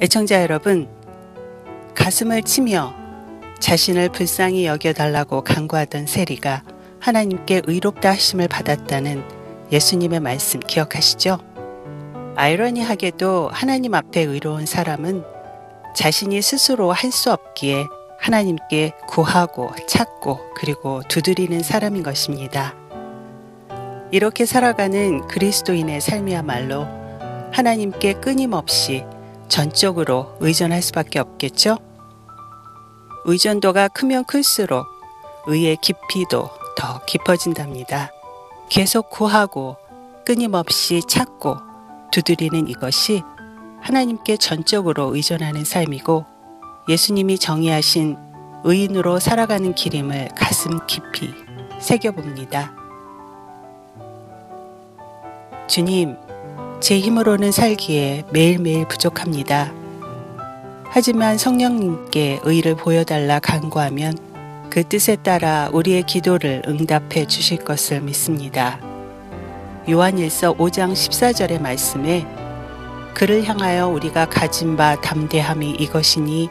애청자 0.00 0.42
여러분, 0.42 0.88
가슴을 1.94 2.42
치며 2.42 2.94
자신을 3.60 4.08
불쌍히 4.10 4.66
여겨달라고 4.66 5.42
간구하던 5.42 6.06
세리가 6.06 6.62
하나님께 7.00 7.62
의롭다 7.66 8.10
하심을 8.10 8.48
받았다는 8.48 9.22
예수님의 9.72 10.20
말씀 10.20 10.60
기억하시죠? 10.60 11.38
아이러니하게도 12.36 13.50
하나님 13.52 13.94
앞에 13.94 14.22
의로운 14.22 14.66
사람은 14.66 15.24
자신이 15.94 16.40
스스로 16.42 16.92
할 16.92 17.10
수 17.10 17.32
없기에 17.32 17.84
하나님께 18.18 18.92
구하고 19.08 19.70
찾고 19.88 20.52
그리고 20.54 21.02
두드리는 21.08 21.62
사람인 21.62 22.02
것입니다. 22.02 22.74
이렇게 24.10 24.44
살아가는 24.44 25.26
그리스도인의 25.26 26.00
삶이야말로 26.00 26.86
하나님께 27.52 28.14
끊임없이 28.14 29.04
전적으로 29.50 30.36
의존할 30.38 30.80
수밖에 30.80 31.18
없겠죠? 31.18 31.76
의존도가 33.24 33.88
크면 33.88 34.24
클수록 34.24 34.86
의의 35.46 35.76
깊이도 35.82 36.48
더 36.76 37.04
깊어진답니다. 37.04 38.12
계속 38.70 39.10
구하고 39.10 39.76
끊임없이 40.24 41.02
찾고 41.06 41.56
두드리는 42.12 42.68
이것이 42.68 43.22
하나님께 43.80 44.36
전적으로 44.36 45.14
의존하는 45.14 45.64
삶이고 45.64 46.24
예수님이 46.88 47.38
정의하신 47.38 48.16
의인으로 48.62 49.18
살아가는 49.18 49.74
길임을 49.74 50.28
가슴 50.36 50.78
깊이 50.86 51.34
새겨봅니다. 51.80 52.72
주님, 55.66 56.16
제 56.80 56.98
힘으로는 56.98 57.52
살기에 57.52 58.24
매일매일 58.32 58.88
부족합니다. 58.88 59.72
하지만 60.84 61.36
성령님께 61.36 62.40
의를 62.42 62.74
보여달라 62.74 63.38
간구하면 63.38 64.16
그 64.70 64.82
뜻에 64.82 65.16
따라 65.16 65.68
우리의 65.72 66.04
기도를 66.04 66.62
응답해 66.66 67.26
주실 67.26 67.58
것을 67.58 68.00
믿습니다. 68.00 68.80
요한일서 69.88 70.54
5장 70.54 70.92
14절의 70.92 71.60
말씀에 71.60 72.26
그를 73.12 73.44
향하여 73.44 73.88
우리가 73.88 74.30
가진 74.30 74.76
바 74.76 74.98
담대함이 75.00 75.72
이것이니 75.72 76.48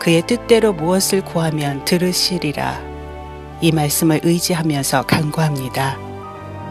그의 0.00 0.26
뜻대로 0.26 0.72
무엇을 0.72 1.24
구하면 1.24 1.84
들으시리라. 1.84 2.80
이 3.60 3.70
말씀을 3.70 4.20
의지하면서 4.24 5.02
간구합니다. 5.02 6.11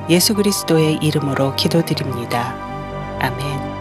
예수 0.10 0.34
그리스도의 0.34 1.00
이름으로 1.02 1.56
기도드립니다. 1.56 2.56
아멘. 3.20 3.81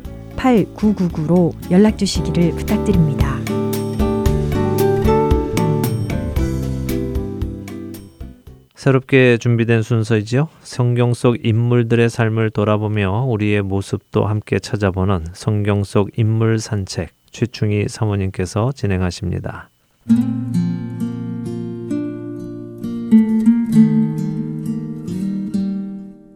602-866-8999로 0.41 1.53
연락 1.71 1.97
주시기를 1.97 2.51
부탁드립니다. 2.51 3.37
새롭게 8.75 9.37
준비된 9.37 9.83
순서이지요. 9.83 10.49
성경 10.63 11.13
속 11.13 11.45
인물들의 11.45 12.09
삶을 12.09 12.49
돌아보며 12.49 13.25
우리의 13.25 13.61
모습도 13.61 14.25
함께 14.25 14.57
찾아보는 14.57 15.25
성경 15.33 15.83
속 15.83 16.09
인물 16.17 16.57
산책 16.57 17.09
최충희 17.29 17.87
사모님께서 17.87 18.71
진행하십니다. 18.71 19.69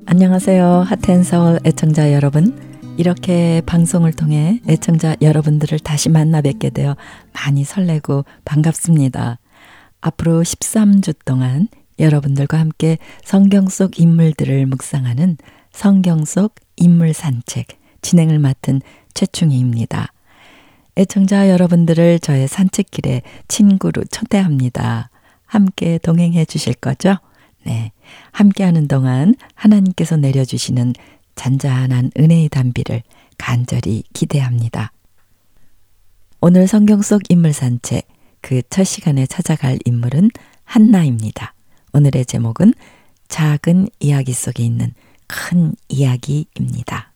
안녕하세요. 0.05 0.85
하텐서울 0.87 1.59
애청자 1.65 2.13
여러분. 2.13 2.74
이렇게 2.97 3.61
방송을 3.65 4.13
통해 4.13 4.61
애청자 4.69 5.17
여러분들을 5.21 5.79
다시 5.79 6.07
만나 6.07 6.41
뵙게 6.41 6.69
되어 6.69 6.95
많이 7.33 7.65
설레고 7.65 8.23
반갑습니다. 8.45 9.37
앞으로 9.99 10.43
13주 10.43 11.15
동안 11.25 11.67
여러분들과 11.99 12.57
함께 12.57 12.97
성경 13.23 13.67
속 13.67 13.99
인물들을 13.99 14.65
묵상하는 14.67 15.37
성경 15.73 16.23
속 16.23 16.55
인물 16.77 17.13
산책 17.13 17.67
진행을 18.01 18.39
맡은 18.39 18.81
최충희입니다. 19.13 20.13
애청자 20.97 21.49
여러분들을 21.49 22.19
저의 22.19 22.47
산책길에 22.47 23.23
친구로 23.49 24.05
초대합니다. 24.05 25.09
함께 25.45 25.97
동행해 25.97 26.45
주실 26.45 26.73
거죠? 26.73 27.17
네. 27.65 27.91
함께하는 28.31 28.87
동안 28.87 29.35
하나님께서 29.55 30.15
내려주시는 30.15 30.93
잔잔한 31.35 32.11
은혜의 32.17 32.49
단비를 32.49 33.03
간절히 33.37 34.03
기대합니다. 34.13 34.91
오늘 36.41 36.67
성경 36.67 37.01
속 37.01 37.21
인물 37.29 37.53
산책 37.53 38.07
그 38.41 38.61
첫 38.69 38.83
시간에 38.83 39.25
찾아갈 39.25 39.79
인물은 39.85 40.29
한나입니다. 40.65 41.55
오늘의 41.93 42.25
제목은 42.25 42.73
작은 43.27 43.87
이야기 43.99 44.33
속에 44.33 44.63
있는 44.63 44.93
큰 45.27 45.73
이야기입니다. 45.89 47.11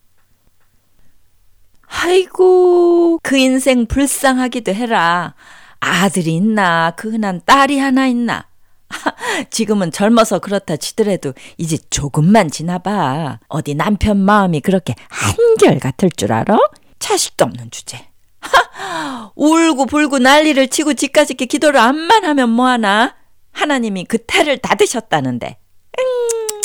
아이고, 1.86 3.20
그 3.22 3.38
인생 3.38 3.86
불쌍하기도 3.86 4.74
해라. 4.74 5.36
아들이 5.80 6.36
있나, 6.36 6.92
그 6.96 7.12
흔한 7.12 7.42
딸이 7.46 7.78
하나 7.78 8.08
있나. 8.08 8.49
지금은 9.50 9.92
젊어서 9.92 10.40
그렇다 10.40 10.78
치더라도 10.78 11.34
이제 11.58 11.78
조금만 11.90 12.50
지나봐. 12.50 13.40
어디 13.48 13.76
남편 13.76 14.18
마음이 14.18 14.62
그렇게 14.62 14.96
한결 15.10 15.80
같을 15.80 16.10
줄 16.12 16.34
알아? 16.34 16.58
자식도 17.00 17.46
없는 17.46 17.72
주제. 17.72 18.06
하, 18.42 19.32
울고 19.36 19.86
불고 19.86 20.20
난리를 20.20 20.68
치고 20.70 20.94
집까지 20.94 21.34
기도를 21.36 21.80
안만 21.80 22.26
하면 22.26 22.50
뭐하나? 22.50 23.16
하나님이 23.52 24.06
그 24.06 24.18
태를 24.26 24.58
닫으셨다는데. 24.58 25.58
음, 26.00 26.62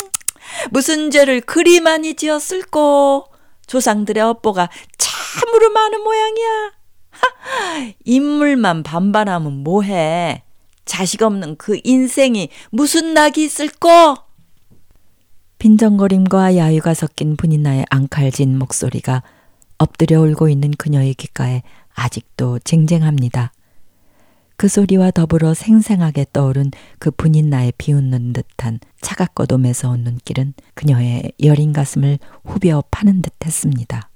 무슨 0.71 1.11
죄를 1.11 1.41
그리 1.41 1.79
많이 1.79 2.15
지었을꼬? 2.15 3.27
조상들의 3.67 4.23
업보가 4.23 4.69
참으로 4.97 5.69
많은 5.71 6.01
모양이야. 6.03 6.71
하, 7.09 7.91
인물만 8.05 8.83
반반하면 8.83 9.63
뭐해? 9.63 10.44
자식 10.85 11.21
없는 11.21 11.57
그 11.57 11.79
인생이 11.83 12.49
무슨 12.71 13.13
낙이 13.13 13.43
있을꼬? 13.43 14.15
빈정거림과 15.57 16.55
야유가 16.57 16.93
섞인 16.93 17.35
분이나의 17.35 17.85
앙칼진 17.89 18.57
목소리가 18.57 19.23
엎드려 19.77 20.21
울고 20.21 20.49
있는 20.49 20.71
그녀의 20.71 21.15
귓가에 21.15 21.63
아직도 21.93 22.59
쟁쟁합니다. 22.59 23.51
그 24.57 24.67
소리와 24.67 25.11
더불어 25.11 25.53
생생하게 25.53 26.27
떠오른 26.31 26.71
그 26.97 27.11
분인 27.11 27.49
나의 27.49 27.73
비웃는 27.77 28.33
듯한 28.33 28.79
차갑고도 29.01 29.57
매서운 29.57 30.01
눈길은 30.03 30.53
그녀의 30.75 31.33
여린 31.43 31.73
가슴을 31.73 32.19
후벼 32.45 32.83
파는 32.89 33.21
듯 33.21 33.33
했습니다. 33.43 34.09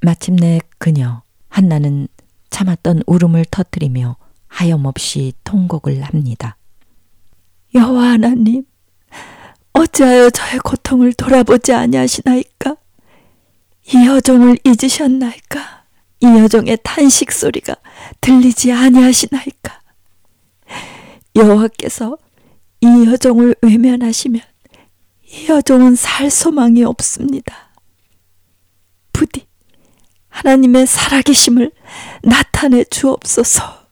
마침내 0.00 0.60
그녀, 0.78 1.22
한나는 1.48 2.08
참았던 2.50 3.02
울음을 3.06 3.44
터뜨리며 3.50 4.16
하염없이 4.56 5.34
통곡을 5.44 6.02
합니다. 6.02 6.56
여호와 7.74 8.12
하나님, 8.12 8.64
어찌하여 9.74 10.30
저의 10.30 10.60
고통을 10.60 11.12
돌아보지 11.12 11.74
아니하시나이까? 11.74 12.76
이 13.92 14.06
여종을 14.06 14.56
잊으셨나이까? 14.64 15.84
이 16.20 16.26
여종의 16.26 16.78
탄식 16.82 17.32
소리가 17.32 17.76
들리지 18.22 18.72
아니하시나이까? 18.72 19.80
여호와께서 21.36 22.16
이 22.80 22.86
여종을 22.86 23.56
외면하시면 23.60 24.40
이 25.28 25.48
여종은 25.48 25.96
살 25.96 26.30
소망이 26.30 26.82
없습니다. 26.82 27.74
부디 29.12 29.46
하나님의 30.30 30.86
살아계심을 30.86 31.72
나타내 32.22 32.84
주옵소서. 32.84 33.85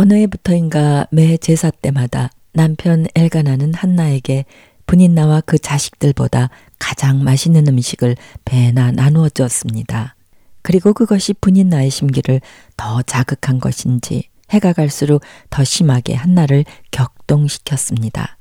어느 0.00 0.14
해부터인가 0.14 1.08
매 1.10 1.36
제사 1.36 1.72
때마다 1.72 2.30
남편 2.52 3.08
엘가나는 3.16 3.74
한나에게 3.74 4.44
분인 4.86 5.16
나와 5.16 5.40
그 5.40 5.58
자식들보다 5.58 6.50
가장 6.78 7.24
맛있는 7.24 7.66
음식을 7.66 8.14
배나 8.44 8.92
나누어 8.92 9.28
주었습니다. 9.28 10.14
그리고 10.62 10.92
그것이 10.92 11.34
분인 11.40 11.68
나의 11.68 11.90
심기를 11.90 12.40
더 12.76 13.02
자극한 13.02 13.58
것인지 13.58 14.28
해가 14.50 14.72
갈수록 14.72 15.22
더 15.50 15.64
심하게 15.64 16.14
한나를 16.14 16.64
격동시켰습니다. 16.92 18.38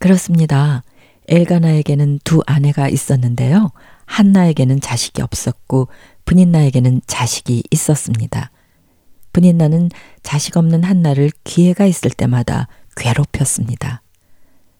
그렇습니다. 0.00 0.82
엘가나에게는 1.28 2.18
두 2.24 2.42
아내가 2.44 2.88
있었는데요. 2.88 3.70
한나에게는 4.06 4.80
자식이 4.80 5.22
없었고 5.22 5.86
분인 6.24 6.50
나에게는 6.50 7.02
자식이 7.06 7.62
있었습니다. 7.70 8.50
분인 9.32 9.58
나는 9.58 9.90
자식 10.22 10.56
없는 10.56 10.82
한나를 10.84 11.30
기회가 11.44 11.86
있을 11.86 12.10
때마다 12.10 12.68
괴롭혔습니다. 12.96 14.02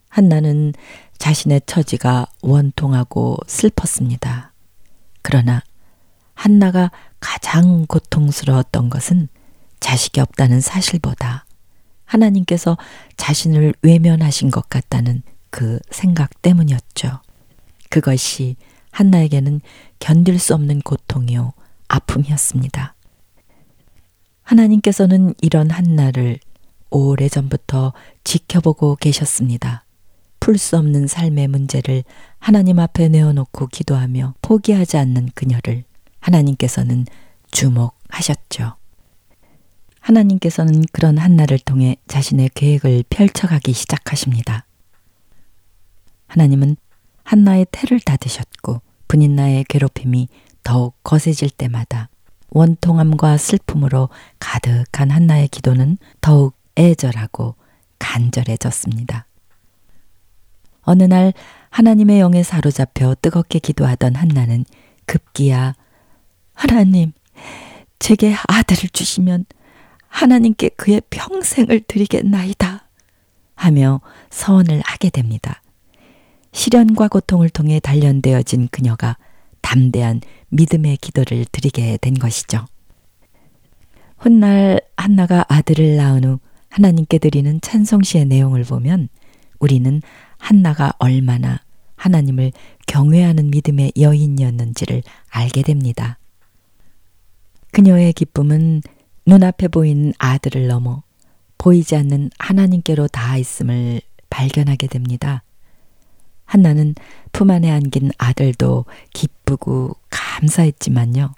한나는 0.09 0.73
자신의 1.19 1.63
처지가 1.67 2.27
원통하고 2.43 3.37
슬펐습니다. 3.47 4.53
그러나 5.23 5.63
한나가 6.35 6.91
가장 7.21 7.87
고통스러웠던 7.87 8.91
것은 8.91 9.29
자식이 9.79 10.21
없다는 10.21 10.61
사실보다 10.61 11.45
하나님께서 12.05 12.77
자신을 13.17 13.75
외면하신 13.83 14.51
것 14.51 14.69
같다는 14.69 15.23
그 15.51 15.79
생각 15.91 16.43
때문이었죠. 16.43 17.21
그것이 17.89 18.57
한나에게는 18.91 19.61
견딜 19.99 20.39
수 20.39 20.55
없는 20.55 20.81
고통이요, 20.81 21.53
아픔이었습니다. 21.89 22.95
하나님께서는 24.51 25.35
이런 25.41 25.71
한나를 25.71 26.41
오래전부터 26.91 27.93
지켜보고 28.25 28.97
계셨습니다. 28.97 29.85
풀 30.41 30.59
수 30.59 30.77
없는 30.77 31.07
삶의 31.07 31.47
문제를 31.47 32.03
하나님 32.39 32.81
앞에 32.81 33.09
내어놓고 33.09 33.69
기도하며 33.69 34.35
포기하지 34.43 34.97
않는 34.97 35.29
그녀를 35.37 35.85
하나님께서는 36.19 37.07
주목하셨죠. 37.53 38.75
하나님께서는 40.01 40.83
그런 40.91 41.19
한나를 41.19 41.61
통해 41.61 41.97
자신의 42.09 42.51
계획을 42.55 43.05
펼쳐가기 43.09 43.73
시작하십니다. 43.73 44.67
하나님은 46.27 46.77
한나의 47.23 47.67
태를 47.71 48.01
닫으셨고 48.01 48.81
분인나의 49.07 49.65
괴롭힘이 49.69 50.27
더욱 50.65 50.97
거세질 51.05 51.51
때마다 51.51 52.09
원통함과 52.51 53.37
슬픔으로 53.37 54.09
가득한 54.39 55.11
한나의 55.11 55.49
기도는 55.49 55.99
더욱 56.21 56.55
애절하고 56.77 57.55
간절해졌습니다. 57.99 59.27
어느 60.83 61.03
날 61.05 61.33
하나님의 61.71 62.21
영에 62.21 62.43
사로잡혀 62.43 63.15
뜨겁게 63.23 63.59
기도하던 63.59 64.17
한나는 64.17 64.65
급기야 65.07 65.75
하나님, 66.55 67.13
제게 67.99 68.35
아들을 68.49 68.91
주시면 68.91 69.45
하나님께 70.09 70.71
그의 70.71 71.01
평생을 71.11 71.81
드리겠나이다. 71.87 72.89
하며 73.55 74.01
서원을 74.31 74.83
하게 74.85 75.11
됩니다. 75.11 75.63
시련과 76.53 77.09
고통을 77.09 77.51
통해 77.51 77.79
단련되어진 77.79 78.69
그녀가 78.73 79.17
담대한 79.63 80.21
믿음의 80.49 80.97
기도를 80.99 81.45
드리게 81.51 81.99
된 82.01 82.15
것이죠. 82.15 82.67
훗날 84.19 84.81
한나가 84.97 85.45
아들을 85.49 85.97
낳은 85.97 86.25
후 86.25 86.39
하나님께 86.69 87.19
드리는 87.19 87.61
찬송시의 87.61 88.27
내용을 88.27 88.65
보면 88.65 89.09
우리는 89.59 90.03
한나가 90.39 90.93
얼마나 90.99 91.61
하나님을 91.97 92.53
경외하는 92.87 93.51
믿음의 93.51 93.93
여인이었는지를 93.99 95.03
알게 95.29 95.63
됩니다. 95.63 96.19
그녀의 97.73 98.13
기쁨은 98.15 98.83
눈앞에 99.27 99.69
보인 99.69 100.13
아들을 100.19 100.67
넘어 100.67 101.03
보이지 101.59 101.95
않는 101.97 102.31
하나님께로 102.39 103.09
닿아 103.09 103.37
있음을 103.37 104.01
발견하게 104.31 104.87
됩니다. 104.87 105.43
한나는 106.51 106.97
품 107.31 107.53
안에 107.53 107.71
안긴 107.71 108.11
아들도 108.19 108.85
기쁘고 109.15 109.95
감사했지만요. 110.11 111.33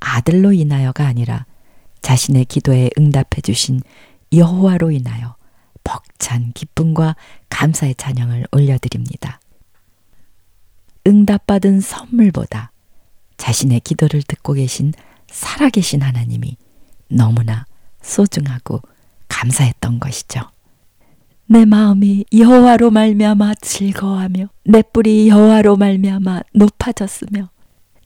아들로 0.00 0.54
인하여가 0.54 1.06
아니라 1.06 1.44
자신의 2.00 2.46
기도에 2.46 2.88
응답해 2.96 3.42
주신 3.42 3.82
여호와로 4.32 4.90
인하여 4.90 5.36
벅찬 5.84 6.52
기쁨과 6.54 7.14
감사의 7.50 7.96
찬양을 7.96 8.46
올려드립니다. 8.50 9.38
응답받은 11.06 11.82
선물보다 11.82 12.72
자신의 13.36 13.80
기도를 13.80 14.22
듣고 14.22 14.54
계신 14.54 14.94
살아계신 15.30 16.00
하나님이 16.00 16.56
너무나 17.10 17.66
소중하고 18.00 18.80
감사했던 19.28 20.00
것이죠. 20.00 20.40
내 21.50 21.64
마음이 21.64 22.26
여호와로 22.30 22.90
말미암아 22.90 23.54
즐거워하며 23.62 24.50
내 24.64 24.82
뿔이 24.82 25.28
여호와로 25.28 25.76
말미암아 25.76 26.42
높아졌으며 26.52 27.48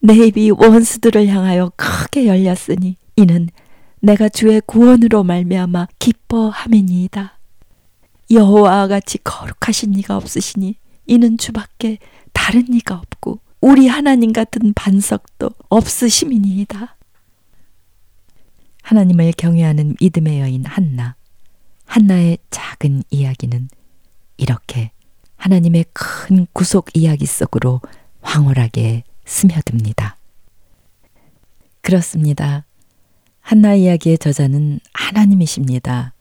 내 0.01 0.15
입이 0.15 0.51
원수들을 0.51 1.27
향하여 1.27 1.73
크게 1.75 2.27
열렸으니 2.27 2.95
이는 3.17 3.49
내가 3.99 4.29
주의 4.29 4.61
구원으로 4.65 5.25
말미암아 5.25 5.89
기뻐함이니이다. 5.99 7.37
여호와와 8.31 8.87
같이 8.87 9.17
거룩하신 9.21 9.93
이가 9.95 10.15
없으시니 10.15 10.77
이는 11.07 11.37
주밖에 11.37 11.97
다른 12.31 12.73
이가 12.73 12.95
없고 12.95 13.39
우리 13.59 13.89
하나님 13.89 14.31
같은 14.31 14.73
반석도 14.73 15.51
없으심이니이다. 15.67 16.95
하나님을 18.83 19.33
경외하는 19.37 19.95
믿음의 19.99 20.39
여인 20.39 20.65
한나. 20.65 21.15
한나의 21.85 22.37
작은 22.49 23.03
이야기는 23.09 23.69
이렇게 24.37 24.91
하나님의 25.37 25.85
큰 25.93 26.47
구속 26.53 26.87
이야기 26.95 27.25
속으로 27.25 27.81
황홀하게 28.21 29.03
스며듭니다. 29.25 30.17
그렇습니다. 31.81 32.65
한나 33.41 33.75
이야기의 33.75 34.17
저자는 34.17 34.79
하나님이십니다. 34.93 36.13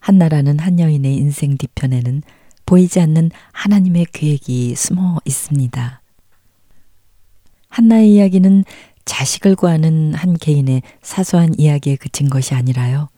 한나라는 0.00 0.58
한 0.58 0.80
여인의 0.80 1.14
인생 1.14 1.56
뒤편에는 1.56 2.22
보이지 2.66 3.00
않는 3.00 3.30
하나님의 3.52 4.06
계획이 4.12 4.74
숨어 4.74 5.20
있습니다. 5.24 6.02
한나의 7.68 8.14
이야기는 8.14 8.64
자식을 9.04 9.56
구하는 9.56 10.14
한 10.14 10.34
개인의 10.34 10.82
사소한 11.00 11.54
이야기에 11.56 11.96
그친 11.96 12.28
것이 12.28 12.54
아니라요. 12.54 13.08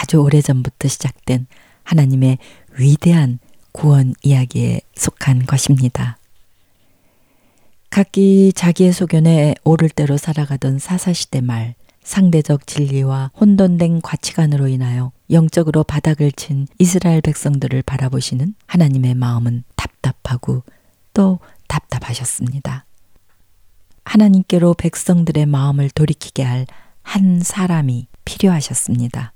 아주 0.00 0.18
오래전부터 0.18 0.88
시작된 0.88 1.46
하나님의 1.82 2.38
위대한 2.78 3.38
구원 3.72 4.14
이야기에 4.22 4.80
속한 4.94 5.46
것입니다. 5.46 6.18
각기 7.90 8.52
자기의 8.52 8.92
소견에 8.92 9.54
오를 9.64 9.88
대로 9.88 10.16
살아가던 10.16 10.78
사사시대 10.78 11.40
말 11.40 11.74
상대적 12.02 12.66
진리와 12.66 13.30
혼돈된 13.40 14.00
가치관으로 14.02 14.68
인하여 14.68 15.12
영적으로 15.30 15.84
바닥을 15.84 16.32
친 16.32 16.66
이스라엘 16.78 17.20
백성들을 17.20 17.82
바라보시는 17.82 18.54
하나님의 18.66 19.14
마음은 19.14 19.64
답답하고 19.76 20.64
또 21.14 21.38
답답하셨습니다. 21.68 22.84
하나님께로 24.04 24.74
백성들의 24.74 25.46
마음을 25.46 25.88
돌이키게 25.90 26.42
할 26.42 26.66
한 27.04 27.40
사람이 27.40 28.08
필요하셨습니다. 28.24 29.32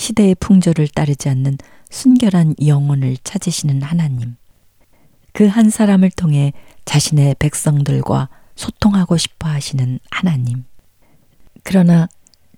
시대의 0.00 0.34
풍조를 0.36 0.88
따르지 0.88 1.28
않는 1.28 1.58
순결한 1.90 2.54
영혼을 2.64 3.18
찾으시는 3.22 3.82
하나님. 3.82 4.36
그 5.34 5.46
한 5.46 5.68
사람을 5.68 6.10
통해 6.10 6.54
자신의 6.86 7.36
백성들과 7.38 8.30
소통하고 8.56 9.18
싶어 9.18 9.48
하시는 9.48 10.00
하나님. 10.10 10.64
그러나 11.64 12.08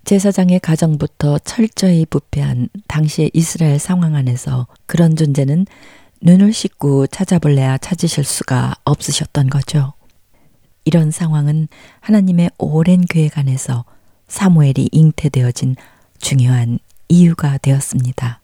제사장의 0.05 0.61
가정부터 0.61 1.41
철저히 1.41 2.07
부패한 2.07 2.69
당시의 2.87 3.33
이스라엘 3.35 3.81
상황 3.81 4.15
안에서 4.15 4.69
그런 4.87 5.17
존재는 5.17 5.67
눈을 6.23 6.53
씻고 6.53 7.09
찾아볼래야 7.09 7.77
찾으실 7.79 8.23
수가 8.23 8.75
없으셨던 8.85 9.51
거죠. 9.51 9.95
이런 10.85 11.11
상황은 11.11 11.67
하나님의 12.01 12.51
오랜 12.59 13.01
계획 13.01 13.37
안에서 13.37 13.85
사무엘이 14.29 14.91
잉태되어진 14.93 15.75
중요한 16.19 16.79
이유가 17.13 17.59
되었습니다. 17.59 18.41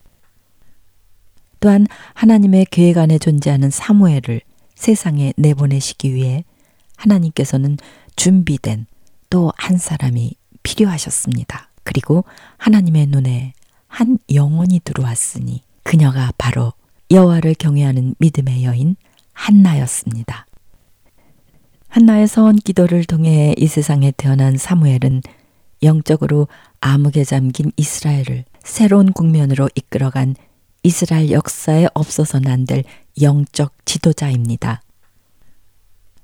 또한 1.60 1.86
하나님의 2.12 2.66
계획 2.70 2.98
안에 2.98 3.18
존재하는 3.18 3.70
사무엘을 3.70 4.42
세상에 4.74 5.32
내보내시기 5.38 6.14
위해 6.14 6.44
하나님께서는 6.96 7.78
준비된 8.16 8.86
또 9.30 9.52
한 9.56 9.78
사람이 9.78 10.34
필요하셨습니다. 10.62 11.70
그리고 11.82 12.24
하나님의 12.58 13.06
눈에 13.06 13.54
한 13.86 14.18
영혼이 14.32 14.80
들어왔으니 14.84 15.62
그녀가 15.82 16.30
바로 16.36 16.74
여호와를 17.10 17.54
경외하는 17.58 18.16
믿음의 18.18 18.64
여인 18.64 18.96
한나였습니다. 19.32 20.46
한나의 21.88 22.28
서원 22.28 22.56
기도를 22.56 23.04
통해 23.04 23.54
이 23.56 23.66
세상에 23.66 24.12
태어난 24.14 24.58
사무엘은 24.58 25.22
영적으로 25.82 26.48
암흑에 26.80 27.24
잠긴 27.24 27.72
이스라엘을 27.76 28.44
새로운 28.62 29.12
국면으로 29.12 29.68
이끌어간 29.74 30.34
이스라엘 30.82 31.30
역사에 31.30 31.88
없어서는 31.94 32.50
안 32.50 32.64
될 32.66 32.84
영적 33.20 33.74
지도자입니다. 33.84 34.82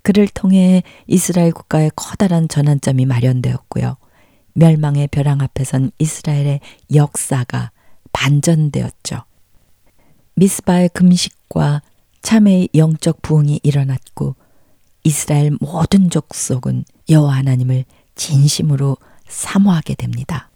그를 0.02 0.28
통해 0.28 0.82
이스라엘 1.06 1.52
국가의 1.52 1.90
커다란 1.96 2.48
전환점이 2.48 3.06
마련되었고요. 3.06 3.96
멸망의 4.52 5.08
벼랑 5.08 5.40
앞에선 5.40 5.90
이스라엘의 5.98 6.60
역사가 6.94 7.72
반전되었죠. 8.12 9.24
미스바의 10.36 10.90
금식과 10.90 11.82
참회의 12.22 12.68
영적 12.74 13.22
부흥이 13.22 13.60
일어났고 13.62 14.36
이스라엘 15.02 15.56
모든 15.60 16.10
족속은 16.10 16.84
여호와 17.08 17.36
하나님을 17.36 17.84
진심으로 18.14 18.96
사모하게 19.26 19.94
됩니다. 19.94 20.50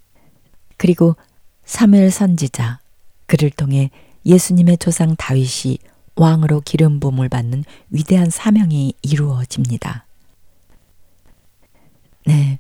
그리고 0.76 1.16
사무엘 1.64 2.11
선지자 2.11 2.81
그를 3.26 3.50
통해 3.50 3.90
예수님의 4.24 4.78
조상 4.78 5.16
다윗이 5.16 5.78
왕으로 6.16 6.62
기름 6.62 7.00
부음을 7.00 7.28
받는 7.28 7.64
위대한 7.90 8.31
사명이 8.31 8.94
이루어집니다. 9.02 10.07
네. 12.26 12.59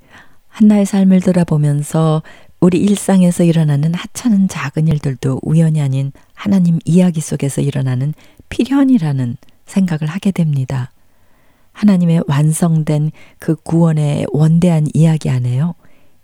한나의 0.48 0.86
삶을 0.86 1.20
돌아보면서 1.20 2.22
우리 2.60 2.78
일상에서 2.78 3.44
일어나는 3.44 3.94
하찮은 3.94 4.48
작은 4.48 4.88
일들도 4.88 5.40
우연이 5.42 5.80
아닌 5.80 6.12
하나님 6.34 6.78
이야기 6.84 7.20
속에서 7.20 7.60
일어나는 7.60 8.14
필연이라는 8.48 9.36
생각을 9.66 10.06
하게 10.06 10.32
됩니다. 10.32 10.90
하나님의 11.72 12.22
완성된 12.26 13.12
그 13.38 13.54
구원의 13.54 14.26
원대한 14.32 14.88
이야기 14.94 15.30
안에요. 15.30 15.74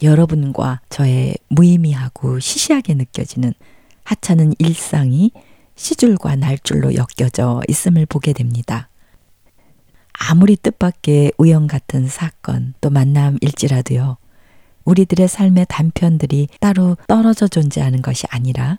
여러분과 0.04 0.80
저의 0.88 1.36
무의미하고 1.48 2.38
시시하게 2.38 2.94
느껴지는 2.94 3.52
하찮은 4.04 4.54
일상이 4.58 5.32
시줄과 5.76 6.36
날줄로 6.36 6.92
엮여져 6.94 7.62
있음을 7.68 8.06
보게 8.06 8.32
됩니다. 8.32 8.88
아무리 10.12 10.56
뜻밖의 10.56 11.32
우연 11.38 11.66
같은 11.66 12.06
사건 12.06 12.74
또 12.80 12.90
만남일지라도요. 12.90 14.16
우리들의 14.84 15.26
삶의 15.28 15.66
단편들이 15.68 16.48
따로 16.60 16.96
떨어져 17.08 17.48
존재하는 17.48 18.02
것이 18.02 18.26
아니라 18.30 18.78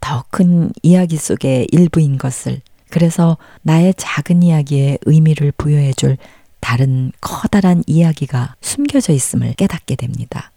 더 0.00 0.24
큰 0.30 0.70
이야기 0.82 1.16
속의 1.16 1.68
일부인 1.72 2.18
것을 2.18 2.60
그래서 2.90 3.36
나의 3.62 3.94
작은 3.96 4.42
이야기에 4.42 4.98
의미를 5.06 5.52
부여해 5.52 5.92
줄 5.94 6.16
다른 6.60 7.12
커다란 7.20 7.82
이야기가 7.86 8.54
숨겨져 8.60 9.12
있음을 9.12 9.54
깨닫게 9.54 9.96
됩니다. 9.96 10.52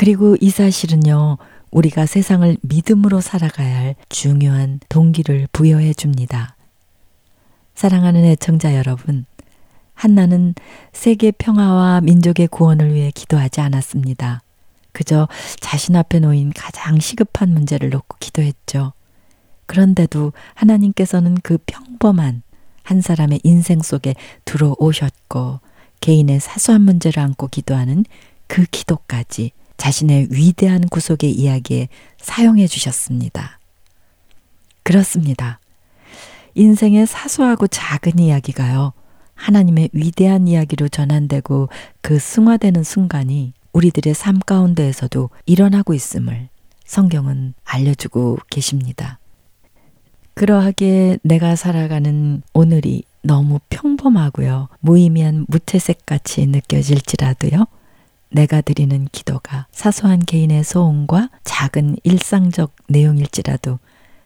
그리고 0.00 0.34
이 0.40 0.48
사실은요, 0.48 1.36
우리가 1.70 2.06
세상을 2.06 2.56
믿음으로 2.62 3.20
살아가야 3.20 3.76
할 3.76 3.96
중요한 4.08 4.80
동기를 4.88 5.46
부여해 5.52 5.92
줍니다. 5.92 6.56
사랑하는 7.74 8.24
애청자 8.24 8.74
여러분, 8.76 9.26
한나는 9.92 10.54
세계 10.94 11.30
평화와 11.30 12.00
민족의 12.00 12.48
구원을 12.48 12.94
위해 12.94 13.10
기도하지 13.14 13.60
않았습니다. 13.60 14.40
그저 14.92 15.28
자신 15.60 15.94
앞에 15.96 16.20
놓인 16.20 16.50
가장 16.56 16.98
시급한 16.98 17.52
문제를 17.52 17.90
놓고 17.90 18.16
기도했죠. 18.20 18.94
그런데도 19.66 20.32
하나님께서는 20.54 21.34
그 21.42 21.58
평범한 21.66 22.40
한 22.84 23.00
사람의 23.02 23.40
인생 23.44 23.82
속에 23.82 24.14
들어오셨고 24.46 25.60
개인의 26.00 26.40
사소한 26.40 26.80
문제를 26.80 27.22
안고 27.22 27.48
기도하는 27.48 28.06
그 28.46 28.64
기도까지 28.64 29.52
자신의 29.80 30.28
위대한 30.30 30.86
구속의 30.86 31.32
이야기에 31.32 31.88
사용해 32.18 32.66
주셨습니다. 32.66 33.58
그렇습니다. 34.82 35.58
인생의 36.54 37.06
사소하고 37.06 37.66
작은 37.66 38.18
이야기가요. 38.18 38.92
하나님의 39.34 39.88
위대한 39.94 40.46
이야기로 40.46 40.88
전환되고 40.88 41.70
그 42.02 42.18
승화되는 42.18 42.82
순간이 42.84 43.54
우리들의 43.72 44.12
삶 44.12 44.38
가운데에서도 44.40 45.30
일어나고 45.46 45.94
있음을 45.94 46.50
성경은 46.84 47.54
알려주고 47.64 48.36
계십니다. 48.50 49.18
그러하기에 50.34 51.20
내가 51.22 51.56
살아가는 51.56 52.42
오늘이 52.52 53.04
너무 53.22 53.60
평범하고요. 53.70 54.68
무의미한 54.80 55.46
무채색 55.48 56.04
같이 56.04 56.46
느껴질지라도요. 56.46 57.79
내가 58.30 58.60
드리는 58.60 59.08
기도가 59.12 59.66
사소한 59.72 60.20
개인의 60.20 60.64
소원과 60.64 61.30
작은 61.44 61.96
일상적 62.04 62.74
내용일지라도 62.88 63.78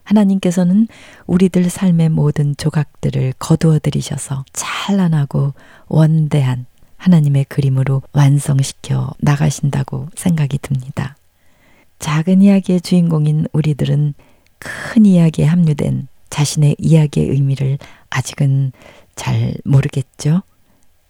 하나님께서는 0.05 0.87
우리들 1.27 1.71
삶의 1.71 2.11
모든 2.11 2.55
조각들을 2.57 3.35
거두어 3.39 3.79
들이셔서 3.79 4.45
찬란하고 4.53 5.55
원대한 5.89 6.67
하나님의 6.99 7.47
그림으로 7.47 8.03
완성시켜 8.13 9.13
나가신다고 9.19 10.09
생각이 10.15 10.59
듭니다. 10.59 11.17
작은 11.99 12.43
이야기의 12.43 12.83
주인공인 12.83 13.47
우리들은 13.53 14.15
큰 14.59 15.07
이야기에 15.07 15.47
합류된 15.47 16.09
자신의 16.31 16.77
이야기의 16.79 17.29
의미를 17.29 17.79
아직은 18.11 18.73
잘 19.15 19.55
모르겠죠. 19.65 20.43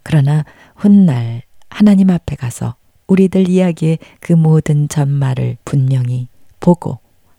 그러나 0.03 0.45
훗날 0.77 1.43
하나님 1.71 2.11
앞에 2.11 2.37
가서 2.37 2.77
우리들 3.07 3.49
이야기의 3.49 3.99
그 4.21 4.33
모든 4.33 4.89
전말을 4.89 5.59
분명히 5.65 6.29
보고 6.61 6.99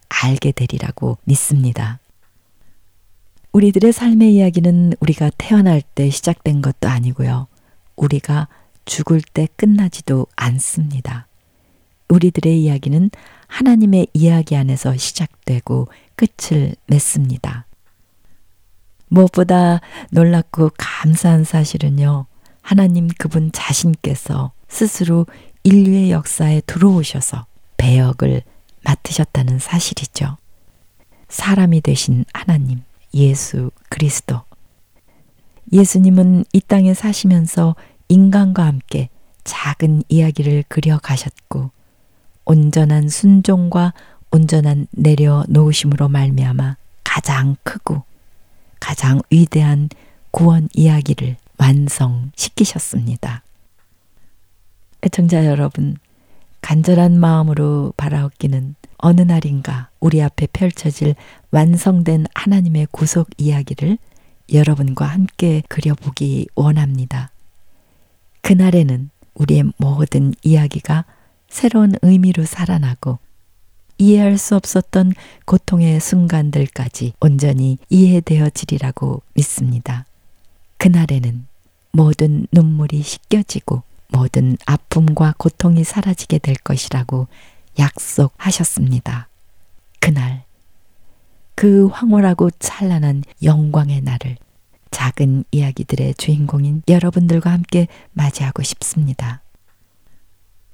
알게 0.09 0.51
되리라고 0.51 1.17
믿습니다. 1.23 1.99
우리들의 3.51 3.93
삶의 3.93 4.35
이야기는 4.35 4.93
우리가 4.99 5.31
태어날 5.37 5.81
때 5.81 6.09
시작된 6.09 6.61
것도 6.61 6.89
아니고요. 6.89 7.47
우리가 7.95 8.47
죽을 8.83 9.21
때 9.21 9.47
끝나지도 9.55 10.27
않습니다. 10.35 11.27
우리들의 12.09 12.61
이야기는 12.61 13.09
하나님의 13.47 14.07
이야기 14.13 14.55
안에서 14.55 14.95
시작되고 14.95 15.87
끝을 16.15 16.75
맺습니다. 16.87 17.65
무엇보다 19.07 19.81
놀랍고 20.11 20.71
감사한 20.77 21.43
사실은요. 21.43 22.25
하나님 22.61 23.07
그분 23.17 23.51
자신께서 23.51 24.51
스스로 24.67 25.25
인류의 25.65 26.11
역사에 26.11 26.61
들어오셔서 26.67 27.47
배역을 27.77 28.43
맡으셨다는 28.83 29.57
사실이죠. 29.57 30.37
사람이 31.27 31.81
되신 31.81 32.23
하나님, 32.33 32.83
예수 33.15 33.71
그리스도. 33.89 34.43
예수님은 35.73 36.45
이 36.53 36.61
땅에 36.61 36.93
사시면서 36.93 37.75
인간과 38.09 38.63
함께 38.67 39.09
작은 39.43 40.03
이야기를 40.07 40.65
그려 40.67 40.99
가셨고 40.99 41.71
온전한 42.45 43.09
순종과 43.09 43.95
온전한 44.29 44.85
내려놓으심으로 44.91 46.09
말미암아 46.09 46.77
가장 47.03 47.55
크고 47.63 48.03
가장 48.79 49.19
위대한 49.31 49.89
구원 50.29 50.69
이야기를 50.75 51.37
완성시키셨습니다. 51.57 53.44
애청자 55.05 55.45
여러분, 55.45 55.97
간절한 56.61 57.19
마음으로 57.19 57.93
바라옵기는 57.95 58.73
어느 58.97 59.21
날인가 59.21 59.89
우리 59.99 60.19
앞에 60.19 60.47
펼쳐질 60.51 61.13
완성된 61.51 62.25
하나님의 62.33 62.87
구속 62.89 63.29
이야기를 63.37 63.99
여러분과 64.51 65.05
함께 65.05 65.61
그려보기 65.69 66.47
원합니다. 66.55 67.29
그날에는 68.41 69.11
우리의 69.35 69.65
모든 69.77 70.33
이야기가 70.41 71.05
새로운 71.49 71.93
의미로 72.01 72.43
살아나고 72.43 73.19
이해할 73.99 74.39
수 74.39 74.55
없었던 74.55 75.13
고통의 75.45 75.99
순간들까지 75.99 77.13
온전히 77.19 77.77
이해되어지리라고 77.89 79.21
믿습니다. 79.35 80.05
그날에는 80.77 81.45
모든 81.91 82.47
눈물이 82.51 83.03
씻겨지고 83.03 83.83
모든 84.09 84.57
아픔과 84.65 85.35
고통이 85.37 85.83
사라지게 85.83 86.39
될 86.39 86.55
것이라고 86.55 87.27
약속하셨습니다. 87.77 89.27
그날, 89.99 90.43
그 91.55 91.87
황홀하고 91.87 92.51
찬란한 92.59 93.23
영광의 93.43 94.01
날을 94.01 94.37
작은 94.91 95.45
이야기들의 95.51 96.15
주인공인 96.15 96.81
여러분들과 96.87 97.51
함께 97.51 97.87
맞이하고 98.13 98.63
싶습니다. 98.63 99.41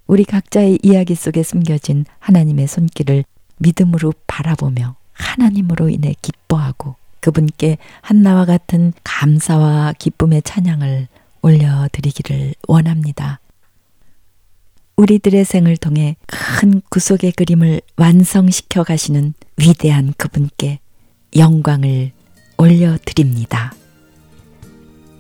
우리 0.05 0.25
각자의 0.25 0.79
이야기 0.84 1.15
속에 1.15 1.41
숨겨진 1.41 2.05
하나님의 2.19 2.67
손길을 2.67 3.23
믿음으로 3.57 4.13
바라보며 4.27 4.95
하나님으로 5.13 5.89
인해 5.89 6.13
기뻐하고 6.21 6.95
그분께 7.19 7.77
한나와 8.01 8.45
같은 8.45 8.93
감사와 9.03 9.93
기쁨의 9.97 10.41
찬양을 10.41 11.07
올려드리기를 11.41 12.55
원합니다. 12.67 13.39
우리들의 14.97 15.45
생을 15.45 15.77
통해 15.77 16.15
큰 16.27 16.81
구속의 16.89 17.31
그림을 17.33 17.81
완성시켜 17.97 18.83
가시는 18.83 19.33
위대한 19.57 20.13
그분께 20.17 20.79
영광을 21.35 22.11
올려드립니다. 22.57 23.73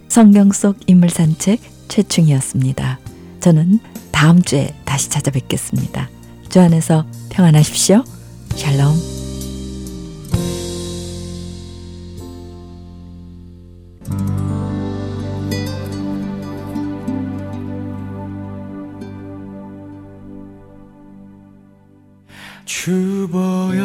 성경 0.07 0.51
속 0.51 0.77
인물 0.87 1.09
산책 1.09 1.61
최충이었습니다. 1.87 2.99
저는 3.39 3.79
다음 4.11 4.41
주에 4.41 4.75
다시 4.85 5.09
찾아뵙겠습니다. 5.09 6.09
주 6.49 6.59
안에서 6.59 7.05
평안하십시오. 7.29 8.03
샬롬. 8.55 9.20
주보열 22.73 23.83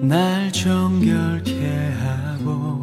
날 0.00 0.50
정결케 0.52 1.90
하고 1.98 2.80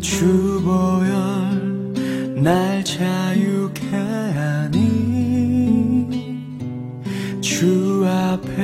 주보열 0.00 1.12
날 2.36 2.84
자유케 2.84 3.88
하니 3.96 4.86
주 7.40 8.06
앞에 8.06 8.54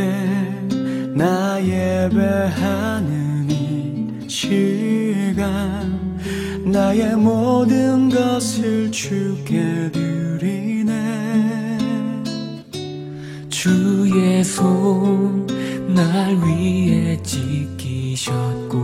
나 1.13 1.61
예배하는 1.61 3.51
이 3.51 4.29
시간 4.29 6.17
나의 6.65 7.17
모든 7.17 8.09
것을 8.09 8.93
주께 8.93 9.91
드리네 9.91 11.66
주의 13.67 14.45
손 14.45 15.45
날 15.89 16.37
위에 16.37 17.21
지키셨고 17.23 18.77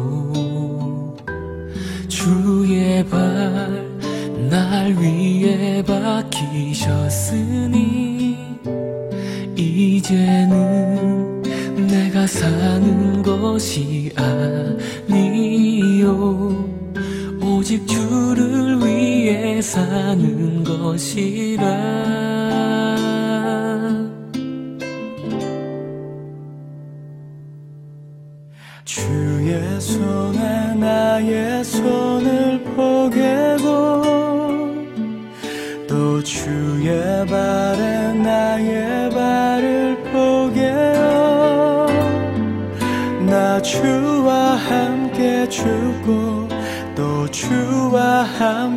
주의 2.08 3.06
발 3.06 3.92
날 4.50 4.92
위에 4.94 5.84
박히셨으니 5.84 6.98
이제는 9.56 11.42
내가 11.86 12.26
사는 12.26 13.22
것이 13.22 14.12
아니요. 15.08 16.68
오직 17.40 17.86
주를 17.86 18.80
위해 18.84 19.62
사는 19.62 20.64
것이라 20.64 22.41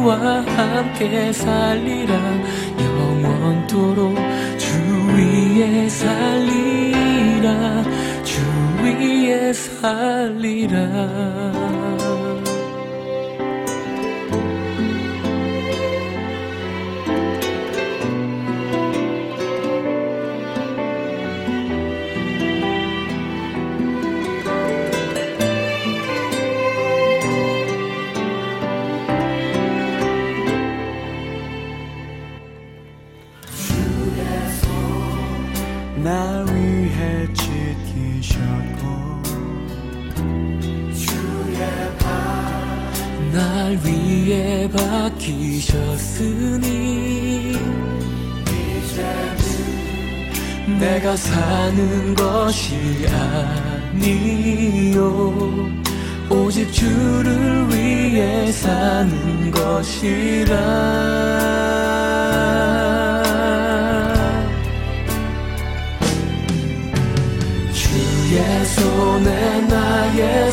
주와 0.00 0.16
함께 0.16 1.30
살리라. 1.30 2.14
영원토록 2.80 4.16
주 4.56 4.68
위에 5.14 5.88
살리라. 5.88 7.84
주 8.24 8.40
위에 8.82 9.52
살리라 9.52 10.78
위해 45.00 45.08
박히셨으니 45.08 46.68
내가 50.78 51.16
사는 51.16 52.14
것이 52.14 53.06
아니요. 53.92 55.00
오직 56.28 56.70
주를 56.72 57.66
위해 57.70 58.52
사는 58.52 59.50
것이라. 59.50 60.54
주의 67.72 68.64
손에 68.66 69.60
나의 69.62 70.52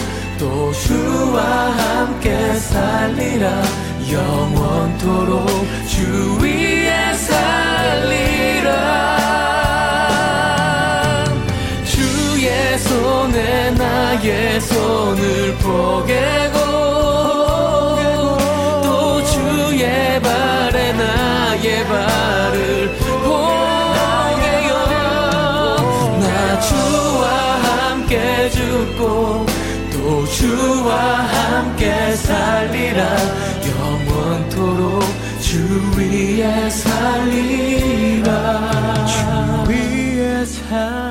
주와 0.91 1.41
함께 1.41 2.53
살리라. 2.55 3.63
영원토록 4.11 5.47
주 5.87 6.37
위에 6.41 7.13
살리라. 7.13 8.69
주의 11.85 12.77
손에 12.79 13.71
나의 13.71 14.59
손을 14.59 15.55
포개고 15.59 16.59
또 18.83 19.23
주의 19.23 20.19
발에 20.19 20.91
나의 20.91 21.85
발을 21.87 22.91
포개요. 22.99 24.71
나 26.19 26.59
주와 26.59 27.23
함께 27.63 28.49
죽고 28.49 29.45
또 29.45 29.50
주와 30.31 30.97
함께 30.97 32.15
살리라. 32.15 33.05
영원토록 33.67 35.03
주 35.39 35.57
위에 35.97 36.69
살리라. 36.69 38.31
주 39.05 39.71
위에 39.71 40.45
살리라 40.45 41.10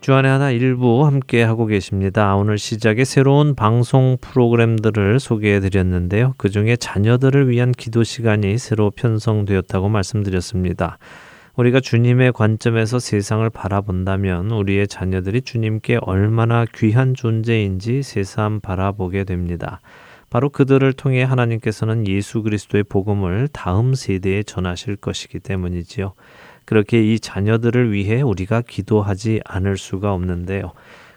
주안의 0.00 0.30
하나 0.30 0.50
일부 0.50 1.04
함께 1.04 1.42
하고 1.42 1.66
계십니다. 1.66 2.34
오늘 2.34 2.56
시작에 2.56 3.04
새로운 3.04 3.54
방송 3.54 4.16
프로그램들을 4.22 5.20
소개해 5.20 5.60
드렸는데요. 5.60 6.32
그 6.38 6.48
중에 6.48 6.76
자녀들을 6.76 7.50
위한 7.50 7.70
기도 7.72 8.02
시간이 8.02 8.56
새로 8.56 8.90
편성되었다고 8.90 9.90
말씀드렸습니다. 9.90 10.96
우리가 11.54 11.80
주님의 11.80 12.32
관점에서 12.32 12.98
세상을 12.98 13.48
바라본다면 13.50 14.50
우리의 14.50 14.88
자녀들이 14.88 15.42
주님께 15.42 15.98
얼마나 16.00 16.64
귀한 16.74 17.12
존재인지 17.12 18.02
새삼 18.02 18.60
바라보게 18.60 19.24
됩니다. 19.24 19.80
바로 20.30 20.48
그들을 20.48 20.90
통해 20.94 21.24
하나님께서는 21.24 22.06
예수 22.06 22.42
그리스도의 22.42 22.84
복음을 22.84 23.48
다음 23.52 23.92
세대에 23.94 24.44
전하실 24.44 24.96
것이기 24.96 25.40
때문이지요. 25.40 26.14
그렇게 26.70 27.02
이 27.02 27.18
자녀들을 27.18 27.90
위해 27.90 28.22
우리가 28.22 28.62
기도하지 28.62 29.40
않을 29.44 29.76
수가 29.76 30.12
없는데요. 30.12 30.70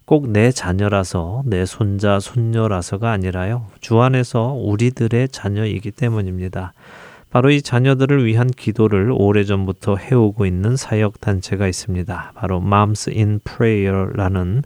꼭 0.05 0.27
내 0.27 0.49
자녀라서 0.49 1.43
내 1.45 1.67
손자 1.67 2.19
손녀라서가 2.19 3.11
아니라요. 3.11 3.67
주 3.79 4.01
안에서 4.01 4.53
우리들의 4.53 5.29
자녀이기 5.29 5.91
때문입니다. 5.91 6.73
바로 7.29 7.51
이 7.51 7.61
자녀들을 7.61 8.25
위한 8.25 8.47
기도를 8.47 9.11
오래전부터 9.15 9.97
해오고 9.97 10.47
있는 10.47 10.75
사역 10.75 11.21
단체가 11.21 11.67
있습니다. 11.67 12.31
바로 12.33 12.57
Moms 12.57 13.11
in 13.11 13.39
Prayer라는 13.43 14.63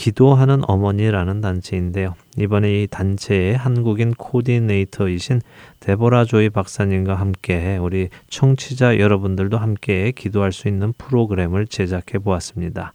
기도하는 0.00 0.62
어머니라는 0.66 1.42
단체인데요. 1.42 2.14
이번에 2.38 2.72
이 2.72 2.86
단체의 2.86 3.54
한국인 3.54 4.14
코디네이터이신 4.14 5.42
데보라 5.80 6.24
조이 6.24 6.48
박사님과 6.48 7.16
함께 7.16 7.76
우리 7.76 8.08
청취자 8.30 8.98
여러분들도 8.98 9.58
함께 9.58 10.12
기도할 10.12 10.52
수 10.52 10.68
있는 10.68 10.94
프로그램을 10.96 11.66
제작해 11.66 12.18
보았습니다. 12.18 12.94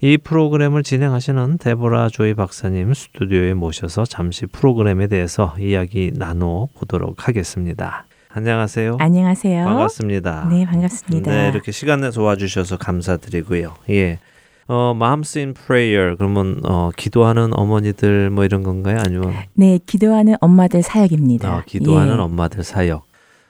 이 0.00 0.16
프로그램을 0.16 0.84
진행하시는 0.84 1.58
데보라 1.58 2.08
조이 2.08 2.32
박사님 2.32 2.94
스튜디오에 2.94 3.52
모셔서 3.52 4.06
잠시 4.06 4.46
프로그램에 4.46 5.06
대해서 5.06 5.54
이야기 5.58 6.12
나눠 6.14 6.68
보도록 6.78 7.28
하겠습니다. 7.28 8.06
안녕하세요. 8.30 8.96
안녕하세요. 8.98 9.64
반갑습니다. 9.66 10.48
네, 10.48 10.64
반갑습니다. 10.64 11.30
네, 11.30 11.48
이렇게 11.50 11.72
시간 11.72 12.00
내서 12.00 12.22
와주셔서 12.22 12.78
감사드리고요. 12.78 13.74
예. 13.90 14.18
어, 14.68 14.92
Moms 14.94 15.38
in 15.38 15.54
Prayer 15.54 16.14
그러면 16.16 16.60
어, 16.64 16.90
기도하는 16.94 17.50
어머니들 17.58 18.30
뭐 18.30 18.44
이런 18.44 18.62
건가요? 18.62 18.98
아니면 19.04 19.32
네, 19.54 19.78
기도하는 19.84 20.36
엄마들 20.40 20.82
사역입니다. 20.82 21.56
어, 21.56 21.62
기도하는 21.66 22.16
예. 22.16 22.18
엄마들 22.20 22.62
사역. 22.62 23.06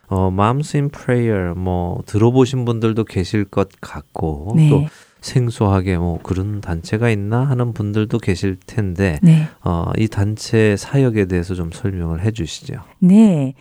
어, 0.07 0.29
Moms 0.33 0.77
in 0.77 0.91
Prayer 0.91 1.55
뭐 1.55 2.03
들어보신 2.07 2.64
분들도 2.64 3.05
계실 3.05 3.45
것 3.45 3.69
같고 3.81 4.55
네. 4.57 4.71
또 4.71 4.87
생소하게 5.21 5.99
뭐 5.99 6.21
그런 6.23 6.61
단체가 6.61 7.11
있나 7.11 7.45
하는 7.45 7.73
분들도 7.73 8.19
계실 8.19 8.57
텐데 8.64 9.19
네. 9.21 9.49
어, 9.64 9.91
이 9.97 10.07
단체 10.07 10.77
사역에 10.77 11.25
대해서 11.25 11.57
좀 11.57 11.73
설명을 11.73 12.23
해 12.23 12.31
주시죠. 12.31 12.75
네. 13.01 13.55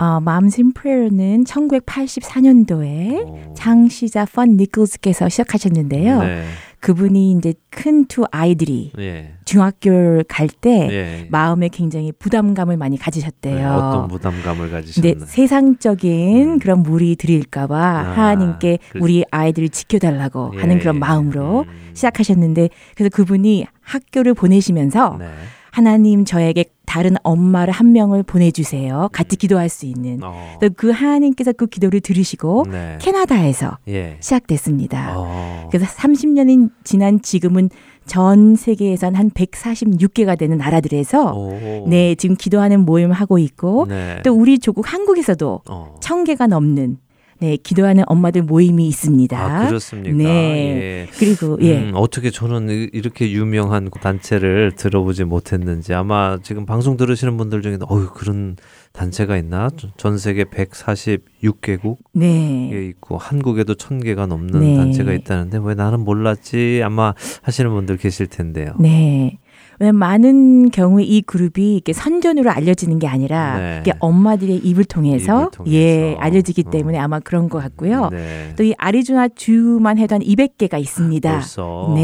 어, 0.00 0.18
Moms 0.22 0.60
in 0.60 0.72
Prayer는 0.72 1.44
1984년도에 1.44 3.26
오. 3.26 3.54
창시자 3.54 4.24
펀 4.24 4.56
니클스께서 4.56 5.28
시작하셨는데요. 5.28 6.20
네. 6.20 6.44
그분이 6.86 7.32
이제 7.32 7.54
큰 7.70 8.06
두 8.06 8.24
아이들이 8.32 8.90
예. 8.98 9.34
중학교를 9.44 10.24
갈때 10.28 10.88
예. 10.90 11.28
마음에 11.30 11.68
굉장히 11.68 12.10
부담감을 12.12 12.76
많이 12.76 12.98
가지셨대요. 12.98 13.56
네, 13.56 13.64
어떤 13.64 14.08
부담감을 14.08 14.70
가지셨나요? 14.70 15.24
세상적인 15.26 16.48
음. 16.54 16.58
그런 16.58 16.82
무리 16.82 17.14
드릴까봐 17.16 17.76
아, 17.78 18.12
하나님께 18.16 18.78
그- 18.90 18.98
우리 19.00 19.24
아이들을 19.30 19.68
지켜달라고 19.68 20.52
예, 20.56 20.60
하는 20.60 20.78
그런 20.80 20.96
예. 20.96 20.98
마음으로 20.98 21.64
음. 21.68 21.90
시작하셨는데 21.94 22.68
그래서 22.96 23.10
그분이 23.14 23.64
학교를 23.80 24.34
보내시면서 24.34 25.16
네. 25.20 25.26
하나님 25.72 26.26
저에게 26.26 26.66
다른 26.84 27.14
엄마를 27.22 27.72
한 27.72 27.92
명을 27.92 28.22
보내주세요. 28.22 29.08
같이 29.10 29.36
기도할 29.36 29.70
수 29.70 29.86
있는. 29.86 30.20
어. 30.22 30.58
그 30.76 30.90
하나님께서 30.90 31.52
그 31.52 31.66
기도를 31.66 32.00
들으시고 32.00 32.66
네. 32.70 32.98
캐나다에서 33.00 33.78
예. 33.88 34.18
시작됐습니다. 34.20 35.14
어. 35.16 35.68
그래서 35.72 35.86
30년이 35.86 36.70
지난 36.84 37.22
지금은 37.22 37.70
전 38.04 38.56
세계에선 38.56 39.14
한 39.14 39.30
146개가 39.30 40.36
되는 40.36 40.58
나라들에서 40.58 41.32
오. 41.32 41.86
네 41.88 42.14
지금 42.16 42.36
기도하는 42.36 42.80
모임을 42.84 43.14
하고 43.14 43.38
있고 43.38 43.86
네. 43.88 44.20
또 44.22 44.34
우리 44.34 44.58
조국 44.58 44.92
한국에서도 44.92 45.62
어. 45.70 45.94
천 46.00 46.24
개가 46.24 46.48
넘는 46.48 46.98
네 47.42 47.56
기도하는 47.56 48.04
엄마들 48.06 48.42
모임이 48.42 48.86
있습니다. 48.86 49.36
아, 49.36 49.66
그렇습니까? 49.66 50.16
네. 50.16 50.24
예. 50.28 51.08
그리고 51.18 51.58
예 51.60 51.76
음, 51.78 51.90
어떻게 51.96 52.30
저는 52.30 52.70
이- 52.70 52.88
이렇게 52.92 53.32
유명한 53.32 53.90
단체를 53.90 54.76
들어보지 54.76 55.24
못했는지 55.24 55.92
아마 55.92 56.38
지금 56.44 56.66
방송 56.66 56.96
들으시는 56.96 57.36
분들 57.36 57.62
중에 57.62 57.78
어유 57.90 58.10
그런 58.14 58.54
단체가 58.92 59.36
있나? 59.38 59.70
전- 59.76 59.90
전 59.96 60.18
세계 60.18 60.44
146개국에 60.44 61.96
네. 62.12 62.86
있고 62.90 63.18
한국에도 63.18 63.74
1000개가 63.74 64.28
넘는 64.28 64.60
네. 64.60 64.76
단체가 64.76 65.12
있다는데 65.12 65.58
왜 65.64 65.74
나는 65.74 65.98
몰랐지? 66.04 66.80
아마 66.84 67.12
하시는 67.42 67.68
분들 67.72 67.96
계실 67.96 68.28
텐데요. 68.28 68.74
네. 68.78 69.38
왜냐면 69.78 69.98
많은 69.98 70.70
경우에 70.70 71.04
이 71.04 71.22
그룹이 71.22 71.74
이렇게 71.74 71.92
선전으로 71.92 72.50
알려지는 72.50 72.98
게 72.98 73.06
아니라 73.06 73.58
네. 73.58 73.78
이게 73.80 73.92
엄마들의 73.98 74.56
입을 74.56 74.84
통해서, 74.84 75.40
입을 75.40 75.50
통해서. 75.50 75.76
예 75.76 76.16
알려지기 76.18 76.64
어. 76.66 76.70
때문에 76.70 76.98
아마 76.98 77.20
그런 77.20 77.48
것 77.48 77.58
같고요. 77.58 78.10
네. 78.10 78.54
또이 78.56 78.74
아리조나 78.78 79.28
주만 79.34 79.98
해도 79.98 80.14
한 80.14 80.22
200개가 80.22 80.80
있습니다. 80.80 81.30
벌써 81.32 81.92
네. 81.94 82.02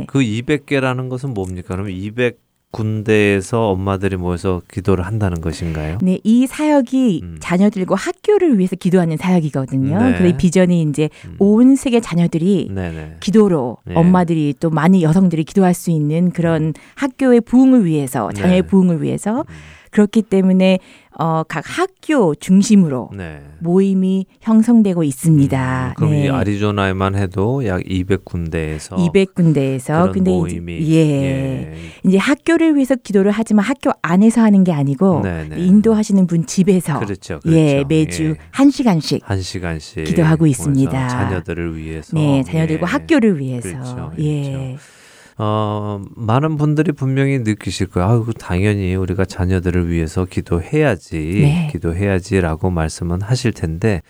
예. 0.00 0.06
그 0.06 0.20
200개라는 0.20 1.08
것은 1.08 1.34
뭡니까? 1.34 1.74
그럼 1.74 1.90
200 1.90 2.45
군데에서 2.76 3.70
엄마들이 3.70 4.16
모여서 4.16 4.60
기도를 4.70 5.06
한다는 5.06 5.40
것인가요? 5.40 5.98
네, 6.02 6.20
이 6.24 6.46
사역이 6.46 7.20
음. 7.22 7.36
자녀들과 7.40 7.94
학교를 7.94 8.58
위해서 8.58 8.76
기도하는 8.76 9.16
사역이거든요. 9.16 9.98
네. 9.98 10.12
그래서 10.12 10.26
이 10.26 10.36
비전이 10.36 10.82
이제 10.82 11.08
음. 11.24 11.36
온 11.38 11.74
세계 11.74 12.00
자녀들이 12.00 12.70
네네. 12.70 13.16
기도로 13.20 13.78
네. 13.84 13.94
엄마들이 13.94 14.54
또 14.60 14.68
많은 14.68 15.00
여성들이 15.00 15.44
기도할 15.44 15.72
수 15.72 15.90
있는 15.90 16.30
그런 16.30 16.74
학교의 16.96 17.40
부흥을 17.40 17.86
위해서 17.86 18.30
자녀의 18.32 18.62
네. 18.62 18.66
부흥을 18.68 19.02
위해서 19.02 19.40
음. 19.40 19.54
그렇기 19.90 20.22
때문에 20.22 20.78
어, 21.18 21.42
각 21.48 21.64
학교 21.66 22.34
중심으로 22.34 23.10
네. 23.16 23.40
모임이 23.60 24.26
형성되고 24.42 25.02
있습니다. 25.02 25.88
음, 25.88 25.94
그럼 25.96 26.10
네. 26.10 26.26
이 26.26 26.28
아리조나에만 26.28 27.14
해도 27.14 27.66
약 27.66 27.80
200군데에서 27.82 28.96
200군데에서 28.96 29.86
그런 29.86 30.12
근데 30.12 30.30
모임이 30.30 30.78
이제, 30.78 30.94
예. 30.94 31.74
이제 32.04 32.18
학교를 32.18 32.74
위해서 32.74 32.96
기도를 32.96 33.30
하지만 33.30 33.64
학교 33.64 33.92
안에서 34.02 34.42
하는 34.42 34.62
게 34.62 34.72
아니고 34.72 35.22
네네. 35.22 35.56
인도하시는 35.58 36.26
분 36.26 36.44
집에서 36.44 36.98
그렇죠, 36.98 37.40
그렇죠. 37.40 37.58
예 37.58 37.84
매주 37.88 38.24
예. 38.24 38.34
한 38.50 38.70
시간씩 38.70 39.22
한 39.24 39.40
시간씩 39.40 40.04
기도하고 40.04 40.44
모여서 40.44 40.64
있습니다. 40.64 41.08
자녀들을 41.08 41.76
위해서 41.78 42.14
네 42.14 42.42
자녀들과 42.42 42.86
예. 42.86 42.92
학교를 42.92 43.38
위해서 43.38 43.70
그렇죠, 43.70 44.12
예 44.18 44.76
어, 45.38 46.00
많은 46.14 46.56
분들이 46.56 46.92
분명히 46.92 47.38
느끼실 47.38 47.88
거예요. 47.88 48.08
아유, 48.08 48.26
당연히 48.38 48.94
우리가 48.94 49.24
자녀들을 49.26 49.90
위해서 49.90 50.24
기도해야지, 50.24 51.18
네. 51.18 51.68
기도해야지라고 51.72 52.70
말씀은 52.70 53.20
하실 53.20 53.52
텐데, 53.52 54.00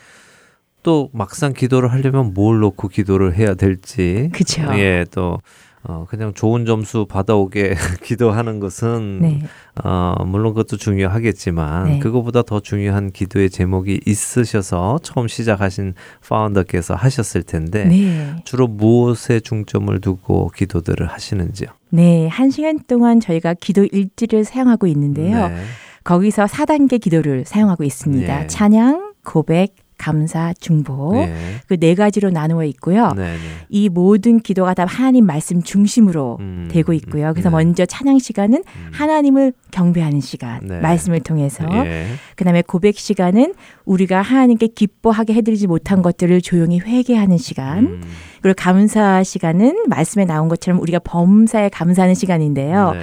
또 0.85 1.11
막상 1.13 1.53
기도를 1.53 1.91
하려면 1.91 2.33
뭘 2.33 2.61
놓고 2.61 2.89
기도를 2.89 3.37
해야 3.37 3.55
될지, 3.55 4.31
그쵸. 4.33 4.63
예, 4.79 5.05
또 5.11 5.41
어, 5.89 6.05
그냥 6.09 6.35
좋은 6.35 6.67
점수 6.67 7.07
받아오게 7.07 7.75
기도하는 8.03 8.59
것은 8.59 9.21
네. 9.23 9.41
어, 9.85 10.15
물론 10.27 10.53
그것도 10.53 10.77
중요하겠지만 10.77 11.85
네. 11.85 11.99
그거보다 12.01 12.43
더 12.43 12.61
중요한 12.61 13.11
기도의 13.13 13.51
제목이 13.51 14.01
있으셔서 14.05 14.99
처음 15.03 15.29
시작하신 15.29 15.95
파운더께서 16.29 16.95
하셨을 16.95 17.45
텐데 17.45 17.85
네. 17.85 18.37
주로 18.45 18.67
무엇에 18.67 19.39
중점을 19.39 20.01
두고 20.01 20.51
기도들을 20.55 21.07
하시는지요? 21.07 21.69
네, 21.91 22.27
한 22.29 22.51
시간 22.51 22.81
동안 22.89 23.21
저희가 23.21 23.55
기도 23.55 23.85
일지를 23.85 24.45
사용하고 24.45 24.89
있는데요. 24.89 25.49
네. 25.49 25.57
거기서 26.03 26.47
4단계 26.47 27.01
기도를 27.01 27.45
사용하고 27.45 27.85
있습니다. 27.85 28.41
네. 28.41 28.47
찬양, 28.47 29.13
고백, 29.25 29.75
감사, 29.99 30.53
중보. 30.61 31.15
네. 31.15 31.35
그네 31.69 31.95
가지로 31.95 32.31
나누어 32.31 32.65
있고요. 32.65 33.13
네, 33.17 33.33
네. 33.33 33.39
이 33.69 33.89
모든 33.89 34.41
기도가 34.41 34.75
다 34.75 34.85
하나님 34.85 35.27
말씀 35.27 35.63
중심으로 35.63 36.37
음, 36.41 36.69
되고 36.71 36.93
있고요. 36.93 37.33
그래서 37.33 37.49
네. 37.49 37.57
먼저 37.57 37.87
찬양 37.87 38.19
시간은 38.19 38.59
음. 38.59 38.91
하나님을 38.93 39.53
경배하는 39.71 40.21
시간, 40.21 40.61
네. 40.67 40.81
말씀을 40.81 41.21
통해서. 41.21 41.65
예. 41.87 42.07
그다음에 42.37 42.63
고백 42.63 42.99
시간은 42.99 43.55
우리가 43.85 44.23
하나님께 44.23 44.69
기뻐하게 44.69 45.35
해드리지 45.35 45.67
못한 45.67 46.03
것들을 46.03 46.41
조용히 46.43 46.79
회개하는 46.79 47.39
시간. 47.39 47.79
음, 47.79 48.01
그리고 48.43 48.55
감사 48.57 49.23
시간은 49.23 49.87
말씀에 49.89 50.25
나온 50.25 50.49
것처럼 50.49 50.81
우리가 50.81 50.99
범사에 51.01 51.69
감사하는 51.71 52.15
시간인데요. 52.15 52.95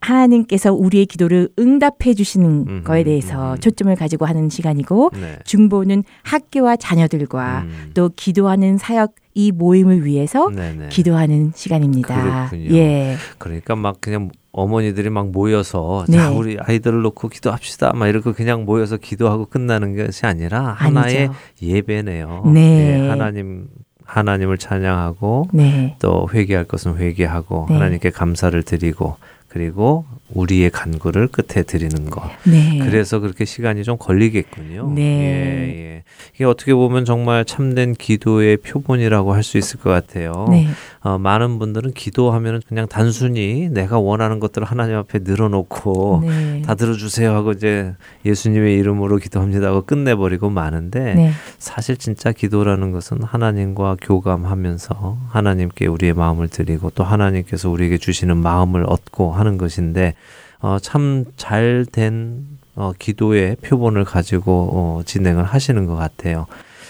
네. 0.00 0.06
하나님께서 0.08 0.72
우리의 0.72 1.06
기도를 1.06 1.48
응답해 1.58 2.14
주시는 2.14 2.66
음흠, 2.68 2.82
거에 2.84 3.04
대해서 3.04 3.52
음흠. 3.52 3.60
초점을 3.60 3.94
가지고 3.96 4.26
하는 4.26 4.48
시간이고 4.48 5.10
네. 5.14 5.36
중보는 5.44 6.04
학교와 6.22 6.76
자녀들과 6.76 7.62
음. 7.62 7.90
또 7.94 8.10
기도하는 8.14 8.78
사역 8.78 9.14
이 9.34 9.52
모임을 9.52 10.04
위해서 10.04 10.50
네, 10.50 10.74
네. 10.76 10.88
기도하는 10.88 11.52
시간입니다. 11.54 12.48
그렇군요. 12.48 12.74
예. 12.76 13.16
그러니까 13.38 13.76
막 13.76 14.00
그냥 14.00 14.30
어머니들이 14.50 15.10
막 15.10 15.30
모여서 15.30 16.04
네. 16.08 16.16
자 16.16 16.30
우리 16.30 16.56
아이들을 16.60 17.02
놓고 17.02 17.28
기도합시다 17.28 17.92
막 17.94 18.08
이렇게 18.08 18.32
그냥 18.32 18.64
모여서 18.64 18.96
기도하고 18.96 19.46
끝나는 19.46 19.96
것이 19.96 20.26
아니라 20.26 20.72
하나의 20.72 21.28
아니죠. 21.28 21.34
예배네요. 21.62 22.50
네. 22.52 23.04
예, 23.04 23.08
하나님 23.08 23.68
하나님을 24.04 24.58
찬양하고 24.58 25.50
네. 25.52 25.96
또 26.00 26.28
회개할 26.32 26.64
것은 26.64 26.96
회개하고 26.96 27.66
네. 27.68 27.74
하나님께 27.74 28.10
감사를 28.10 28.60
드리고 28.62 29.16
그리고 29.48 30.04
우리의 30.34 30.70
간구를 30.70 31.28
끝에 31.28 31.62
드리는 31.64 32.10
것. 32.10 32.22
네. 32.44 32.78
그래서 32.82 33.18
그렇게 33.18 33.44
시간이 33.46 33.82
좀 33.82 33.96
걸리겠군요. 33.98 34.92
네. 34.94 35.02
예, 35.02 35.78
예. 35.94 36.02
이게 36.34 36.44
어떻게 36.44 36.74
보면 36.74 37.04
정말 37.06 37.44
참된 37.46 37.94
기도의 37.94 38.58
표본이라고 38.58 39.32
할 39.32 39.42
수 39.42 39.56
있을 39.56 39.80
것 39.80 39.88
같아요. 39.88 40.48
네. 40.50 40.68
어, 41.00 41.16
많은 41.18 41.58
분들은 41.58 41.92
기도하면은 41.92 42.60
그냥 42.66 42.88
단순히 42.88 43.68
내가 43.70 43.98
원하는 43.98 44.40
것들을 44.40 44.66
하나님 44.66 44.96
앞에 44.96 45.20
늘어놓고 45.22 46.22
네. 46.24 46.62
다 46.62 46.74
들어주세요 46.74 47.32
하고 47.34 47.52
이제 47.52 47.94
예수님의 48.24 48.74
이름으로 48.78 49.16
기도합니다 49.18 49.68
하고 49.68 49.82
끝내버리고 49.82 50.50
마는데 50.50 51.14
네. 51.14 51.32
사실 51.58 51.96
진짜 51.96 52.32
기도라는 52.32 52.90
것은 52.92 53.22
하나님과 53.22 53.96
교감하면서 54.00 55.18
하나님께 55.28 55.86
우리의 55.86 56.14
마음을 56.14 56.48
드리고 56.48 56.90
또 56.90 57.04
하나님께서 57.04 57.70
우리에게 57.70 57.98
주시는 57.98 58.36
마음을 58.36 58.84
얻고 58.86 59.32
하는 59.32 59.58
것인데 59.58 60.14
어, 60.60 60.78
참 60.80 61.24
잘 61.36 61.86
된 61.92 62.44
어, 62.74 62.92
기도의 62.98 63.56
표본을 63.56 64.04
가지고 64.04 64.70
어, 64.72 65.02
진행을 65.04 65.44
하시는 65.44 65.86
것 65.86 65.94
같아요. 65.96 66.46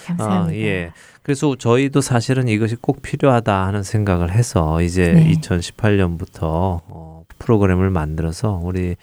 감사합니다. 0.07 0.51
아, 0.51 0.55
예. 0.55 0.93
그래서 1.29 1.55
저희도 1.57 2.01
사실은 2.01 2.49
이것이 2.49 2.77
꼭 2.77 3.03
필요하다 3.03 3.67
하는 3.67 3.83
생각을 3.83 4.33
해서 4.33 4.81
이제 4.81 5.13
네. 5.13 5.31
2018년부터 5.35 6.41
어, 6.41 7.25
프로그램을 7.39 7.91
만들어서 7.91 8.59
우리 8.65 8.97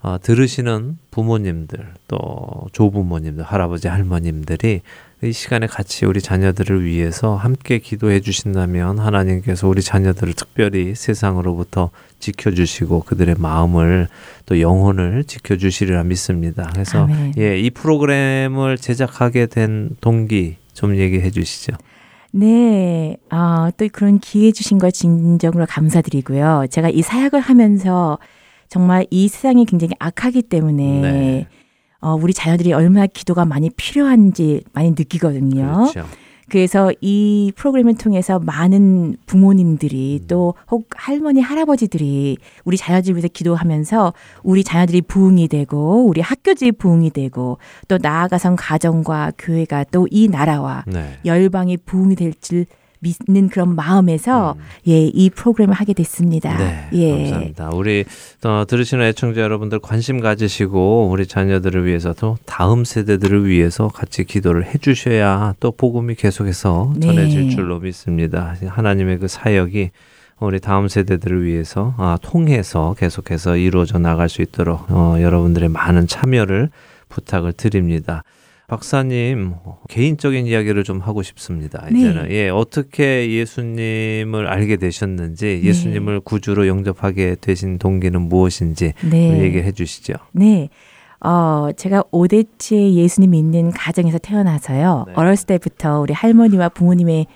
어, 0.00 0.16
들으시는 0.22 0.98
부모님들 1.10 1.94
또 2.06 2.68
조부모님들 2.70 3.42
할아버지 3.42 3.88
할머님들이 3.88 4.82
이 5.24 5.32
시간에 5.32 5.66
같이 5.66 6.06
우리 6.06 6.20
자녀들을 6.20 6.84
위해서 6.84 7.34
함께 7.34 7.80
기도해 7.80 8.20
주신다면 8.20 9.00
하나님께서 9.00 9.66
우리 9.66 9.82
자녀들을 9.82 10.34
특별히 10.34 10.94
세상으로부터 10.94 11.90
지켜주시고 12.20 13.00
그들의 13.00 13.34
마음을 13.36 14.06
또 14.46 14.60
영혼을 14.60 15.24
지켜주시리라 15.24 16.04
믿습니다. 16.04 16.70
그래서 16.72 17.02
아멘. 17.02 17.34
예, 17.38 17.58
이 17.58 17.70
프로그램을 17.70 18.78
제작하게 18.78 19.46
된 19.46 19.96
동기 20.00 20.58
좀 20.74 20.96
얘기해 20.96 21.30
주시죠. 21.30 21.76
네, 22.32 23.16
아, 23.30 23.70
또 23.76 23.88
그런 23.92 24.18
기회 24.18 24.50
주신 24.50 24.78
걸 24.78 24.90
진정으로 24.90 25.66
감사드리고요. 25.66 26.66
제가 26.68 26.90
이 26.90 27.00
사역을 27.00 27.40
하면서 27.40 28.18
정말 28.68 29.06
이 29.10 29.28
세상이 29.28 29.66
굉장히 29.66 29.94
악하기 30.00 30.42
때문에 30.42 31.00
네. 31.00 31.46
어, 32.00 32.14
우리 32.14 32.34
자녀들이 32.34 32.72
얼마나 32.72 33.06
기도가 33.06 33.44
많이 33.44 33.70
필요한지 33.70 34.62
많이 34.72 34.90
느끼거든요. 34.90 35.90
그렇죠. 35.92 36.06
그래서 36.48 36.92
이 37.00 37.52
프로그램을 37.56 37.94
통해서 37.94 38.38
많은 38.38 39.16
부모님들이 39.26 40.20
음. 40.22 40.26
또혹 40.26 40.88
할머니 40.94 41.40
할아버지들이 41.40 42.36
우리 42.64 42.76
자녀들 42.76 43.14
위해서 43.14 43.28
기도하면서 43.28 44.12
우리 44.42 44.62
자녀들이 44.64 45.02
부흥이 45.02 45.48
되고 45.48 46.04
우리 46.06 46.20
학교들이 46.20 46.72
부흥이 46.72 47.10
되고 47.10 47.58
또 47.88 47.98
나아가선 48.00 48.56
가정과 48.56 49.32
교회가 49.38 49.84
또 49.84 50.04
이 50.10 50.28
나라와 50.28 50.84
네. 50.86 51.18
열방이 51.24 51.78
부흥이 51.78 52.14
될 52.14 52.32
줄 52.40 52.66
믿는 53.04 53.48
그런 53.48 53.76
마음에서 53.76 54.56
예이 54.86 55.30
프로그램을 55.30 55.74
하게 55.74 55.92
됐습니다. 55.92 56.52
음. 56.52 56.58
네, 56.58 56.88
예. 56.94 57.10
감사합니다. 57.10 57.70
우리 57.74 58.04
어, 58.44 58.64
들으시는 58.66 59.04
애청자 59.04 59.42
여러분들 59.42 59.78
관심 59.78 60.20
가지시고 60.20 61.08
우리 61.10 61.26
자녀들을 61.26 61.84
위해서 61.84 62.14
또 62.14 62.38
다음 62.46 62.84
세대들을 62.84 63.46
위해서 63.46 63.88
같이 63.88 64.24
기도를 64.24 64.66
해주셔야 64.66 65.54
또 65.60 65.70
복음이 65.70 66.14
계속해서 66.14 66.94
네. 66.96 67.06
전해질 67.06 67.50
줄로 67.50 67.78
믿습니다. 67.78 68.54
하나님의 68.66 69.18
그 69.18 69.28
사역이 69.28 69.90
우리 70.40 70.60
다음 70.60 70.88
세대들을 70.88 71.44
위해서 71.44 71.94
아, 71.96 72.18
통해서 72.20 72.94
계속해서 72.98 73.56
이루어져 73.56 73.98
나갈 73.98 74.28
수 74.28 74.42
있도록 74.42 74.90
어, 74.90 75.16
여러분들의 75.20 75.68
많은 75.68 76.06
참여를 76.06 76.70
부탁을 77.08 77.52
드립니다. 77.52 78.24
박사님 78.74 79.54
개인적인 79.88 80.46
이야기를 80.46 80.82
좀 80.82 80.98
하고 80.98 81.22
싶습니다. 81.22 81.86
네. 81.92 82.00
이제는 82.00 82.30
예 82.32 82.48
어떻게 82.48 83.30
예수님을 83.30 84.48
알게 84.48 84.76
되셨는지 84.78 85.60
네. 85.62 85.68
예수님을 85.68 86.20
구주로 86.20 86.66
영접하게 86.66 87.36
되신 87.40 87.78
동기는 87.78 88.20
무엇인지 88.20 88.94
네. 89.08 89.42
얘기해 89.44 89.70
주시죠. 89.70 90.14
네. 90.32 90.70
어, 91.20 91.70
제가 91.76 92.02
오대치에 92.10 92.94
예수님 92.94 93.30
믿는 93.30 93.70
가정에서 93.70 94.18
태어나서요. 94.18 95.04
네. 95.06 95.12
어렸을 95.14 95.46
때부터 95.46 96.00
우리 96.00 96.12
할머니와 96.12 96.70
부모님의 96.70 97.26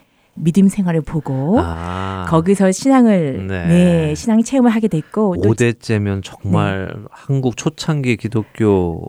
믿음 0.40 0.68
생활을 0.68 1.00
보고 1.02 1.58
아, 1.60 2.26
거기서 2.28 2.72
신앙을 2.72 3.46
네. 3.46 3.66
네, 3.66 4.14
신앙 4.14 4.42
체험을 4.42 4.70
하게 4.70 4.88
됐고 4.88 5.36
또 5.42 5.50
5대째면 5.50 6.20
정말 6.24 6.94
한국 7.10 7.56
초창기 7.56 8.16
기독교 8.16 9.02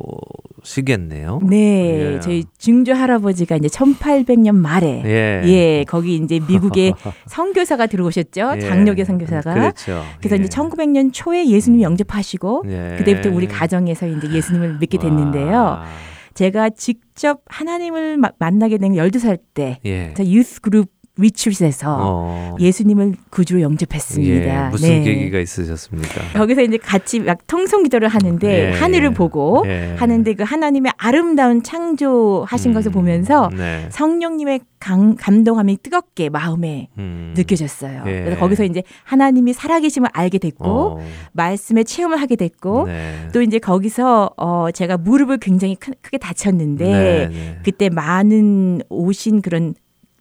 시겠네요. 0.64 1.40
네, 1.48 2.16
예. 2.16 2.20
저희 2.20 2.44
증조 2.58 2.94
할아버지가 2.94 3.56
이제 3.58 3.68
1800년 3.68 4.56
말에 4.56 5.02
예. 5.06 5.42
예, 5.50 5.86
거기 5.88 6.16
이제 6.16 6.40
미국에 6.48 6.94
선교사가 7.28 7.88
들어오셨죠. 7.88 8.54
예. 8.58 8.60
장로교 8.60 9.04
선교사가. 9.06 9.54
그렇죠. 9.54 10.04
그래서 10.20 10.38
예. 10.38 10.44
이제 10.44 10.50
1900년 10.50 11.12
초에 11.14 11.48
예수님 11.48 11.82
영접하시고 11.82 12.64
예. 12.68 12.96
그때부터 12.98 13.30
우리 13.34 13.48
가정에서 13.48 14.08
이제 14.08 14.30
예수님을 14.32 14.78
믿게 14.80 14.98
됐는데요. 14.98 15.52
와. 15.52 15.86
제가 16.34 16.70
직접 16.70 17.42
하나님을 17.48 18.18
마- 18.18 18.32
만나게 18.40 18.78
된 18.78 18.94
12살 18.94 19.40
때 19.54 19.80
예. 19.86 20.14
저 20.16 20.24
유스 20.24 20.62
그룹 20.62 20.88
리출에서 21.20 21.98
어. 22.00 22.56
예수님을 22.60 23.16
구주로 23.30 23.62
영접했습니다. 23.62 24.66
예. 24.66 24.70
무슨 24.70 24.90
네. 24.90 25.02
계기가 25.02 25.40
있으셨습니까? 25.40 26.40
거기서 26.40 26.62
이제 26.62 26.78
같이 26.78 27.20
막 27.20 27.46
통성 27.48 27.84
기도를 27.84 28.08
하는데 28.08 28.48
예. 28.48 28.72
하늘을 28.72 29.14
보고 29.14 29.64
예. 29.68 29.96
하는데 29.98 30.34
그 30.34 30.44
하나님의 30.44 30.94
아름다운 30.98 31.62
창조하신 31.62 32.72
음. 32.72 32.74
것을 32.74 32.92
보면서 32.92 33.50
네. 33.56 33.88
성령님의 33.90 34.62
강, 34.80 35.16
감동함이 35.16 35.78
뜨겁게 35.84 36.30
마음에 36.30 36.88
음. 36.98 37.34
느껴졌어요. 37.36 38.04
예. 38.08 38.24
그래서 38.24 38.40
거기서 38.40 38.64
이제 38.64 38.84
하나님이 39.04 39.54
살아계심을 39.54 40.10
알게 40.14 40.38
됐고 40.38 40.66
어. 40.66 41.00
말씀의 41.34 41.86
체험을 41.86 42.20
하게 42.22 42.36
됐고 42.38 42.88
네. 42.88 43.28
또 43.34 43.42
이제 43.42 43.60
거기서 43.60 44.32
어 44.38 44.72
제가 44.72 44.98
무릎을 44.98 45.38
굉장히 45.40 45.76
크, 45.76 45.92
크게 46.02 46.18
다쳤는데 46.18 46.86
네, 46.86 47.28
네. 47.28 47.60
그때 47.64 47.90
많은 47.90 48.82
오신 48.90 49.42
그런 49.42 49.76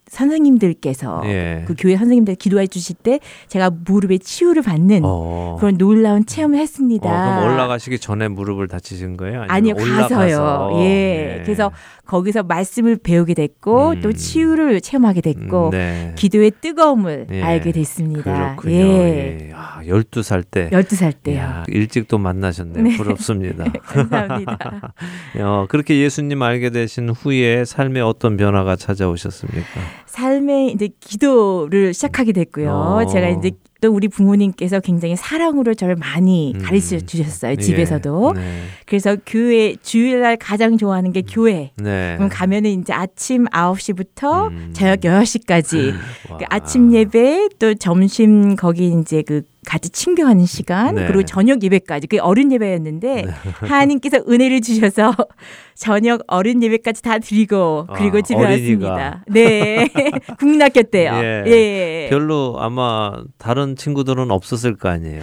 선생님들께서 0.09 1.21
예. 1.25 1.63
그 1.67 1.75
교회 1.77 1.95
선생님들 1.95 2.35
기도해 2.35 2.67
주실 2.67 2.95
때 2.95 3.19
제가 3.47 3.69
무릎에 3.69 4.17
치유를 4.17 4.61
받는 4.61 5.01
어. 5.03 5.57
그런 5.59 5.77
놀라운 5.77 6.25
체험을 6.25 6.57
어, 6.57 6.61
했습니다. 6.61 7.09
그럼 7.09 7.53
올라가시기 7.53 7.99
전에 7.99 8.27
무릎을 8.27 8.67
다치신 8.67 9.17
거예요? 9.17 9.45
아니요? 9.47 9.75
가서요. 9.75 10.71
예. 10.81 11.41
그래서 11.43 11.71
거기서 12.05 12.43
말씀을 12.43 12.97
배우게 12.97 13.35
됐고 13.35 13.91
음. 13.91 14.01
또 14.01 14.11
치유를 14.11 14.81
체험하게 14.81 15.21
됐고 15.21 15.67
음, 15.67 15.71
네. 15.71 16.13
기도의 16.15 16.51
뜨거움을 16.59 17.27
예. 17.31 17.43
알게 17.43 17.71
됐습니다. 17.71 18.23
그렇군요. 18.23 18.73
예. 18.73 19.49
예. 19.49 19.51
아, 19.53 19.81
12살 19.83 20.43
때. 20.49 20.69
12살 20.71 21.13
때요. 21.23 21.35
이야, 21.35 21.63
일찍 21.67 22.07
또 22.07 22.17
만나셨네요. 22.17 22.83
네. 22.83 22.97
부럽습니다. 22.97 23.65
감사합니다. 23.85 24.93
어, 25.39 25.65
그렇게 25.69 25.99
예수님 25.99 26.41
알게 26.41 26.71
되신 26.71 27.09
후에 27.09 27.63
삶에 27.65 28.01
어떤 28.01 28.37
변화가 28.37 28.75
찾아오셨습니까? 28.75 29.79
삶의 30.09 30.71
이제 30.71 30.89
기도를 30.99 31.93
시작하게 31.93 32.33
됐고요. 32.33 32.71
어. 32.71 33.05
제가 33.05 33.29
이제 33.29 33.51
또 33.81 33.91
우리 33.91 34.07
부모님께서 34.07 34.79
굉장히 34.81 35.15
사랑으로 35.15 35.73
저를 35.73 35.95
많이 35.95 36.53
음. 36.55 36.61
가르쳐 36.61 36.99
주셨어요. 36.99 37.51
예. 37.51 37.55
집에서도. 37.55 38.33
네. 38.35 38.63
그래서 38.85 39.15
교회 39.25 39.75
주일날 39.81 40.37
가장 40.37 40.77
좋아하는 40.77 41.13
게 41.13 41.21
교회. 41.21 41.71
네. 41.77 42.15
그럼 42.17 42.29
가면은 42.29 42.81
이제 42.81 42.91
아침 42.93 43.45
9시부터 43.45 44.49
음. 44.49 44.69
저녁 44.73 44.99
6시까지 45.01 45.93
와. 46.29 46.37
그 46.37 46.45
아침 46.49 46.93
예배 46.93 47.49
또 47.59 47.73
점심 47.75 48.55
거기 48.55 48.87
이제 48.99 49.21
그 49.21 49.43
같이 49.65 49.89
친교하는 49.89 50.45
시간 50.45 50.95
네. 50.95 51.05
그리고 51.05 51.23
저녁 51.23 51.61
예배까지 51.61 52.07
그게 52.07 52.19
어른 52.19 52.51
예배였는데 52.51 53.25
하나님께서 53.53 54.23
은혜를 54.27 54.61
주셔서 54.61 55.13
저녁 55.75 56.21
어른 56.27 56.63
예배까지 56.63 57.01
다 57.03 57.19
드리고 57.19 57.87
그리고 57.95 58.17
아, 58.17 58.21
집에 58.21 58.39
어린이가. 58.39 58.89
왔습니다. 58.89 59.23
네. 59.27 59.87
국락교 60.39 60.83
때요. 60.83 61.13
예. 61.23 61.43
예. 61.45 62.07
별로 62.09 62.55
아마 62.59 63.13
다른 63.37 63.68
친구들은 63.75 64.31
없었을 64.31 64.75
거 64.77 64.89
아니에요. 64.89 65.21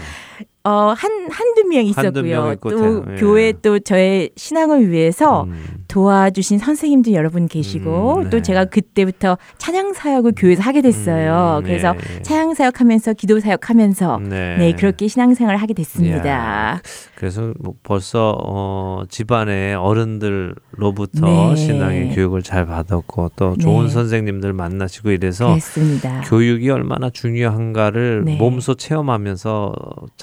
어, 0.65 0.93
한, 0.97 1.29
한두 1.31 1.63
명 1.69 1.87
한두 1.95 2.23
명 2.23 2.27
있었고요. 2.27 2.53
있고 2.55 2.71
또 2.71 3.05
대- 3.05 3.13
예. 3.13 3.17
교회 3.19 3.53
또 3.63 3.79
저의 3.79 4.31
신앙을 4.35 4.91
위해서 4.91 5.45
음. 5.45 5.85
도와주신 5.87 6.59
선생님도 6.59 7.13
여러분 7.13 7.47
계시고 7.47 8.15
음, 8.17 8.25
네. 8.25 8.31
또 8.31 8.43
제가 8.43 8.65
그때부터 8.65 9.39
찬양 9.59 9.93
사역을 9.93 10.33
교회에서 10.37 10.63
하게 10.65 10.83
됐어요. 10.83 11.59
음, 11.61 11.65
그래서 11.65 11.95
예, 11.95 12.17
예. 12.19 12.23
찬양 12.23 12.55
사역 12.55 12.81
하면서 12.81 13.13
기도 13.13 13.39
사역 13.39 13.71
하면서 13.71 14.19
네. 14.19 14.57
네. 14.59 14.73
그렇게 14.73 15.07
신앙생활을 15.07 15.63
하게 15.63 15.73
됐습니다. 15.75 16.25
이야, 16.27 16.81
그래서 17.15 17.53
뭐 17.61 17.75
벌써 17.85 18.37
어, 18.45 19.05
집안의 19.09 19.77
어른들로부터 19.77 21.27
네. 21.27 21.57
신앙의 21.57 22.15
교육을 22.17 22.43
잘 22.43 22.67
받았고 22.67 23.31
또 23.37 23.57
좋은 23.57 23.85
네. 23.87 23.91
선생님들 23.93 24.53
만나시고 24.53 25.11
이래서 25.13 25.47
그렇습니다. 25.47 26.23
교육이 26.23 26.71
얼마나 26.71 27.09
중요한가를 27.11 28.25
네. 28.25 28.37
몸소 28.37 28.75
체험하면서 28.75 29.75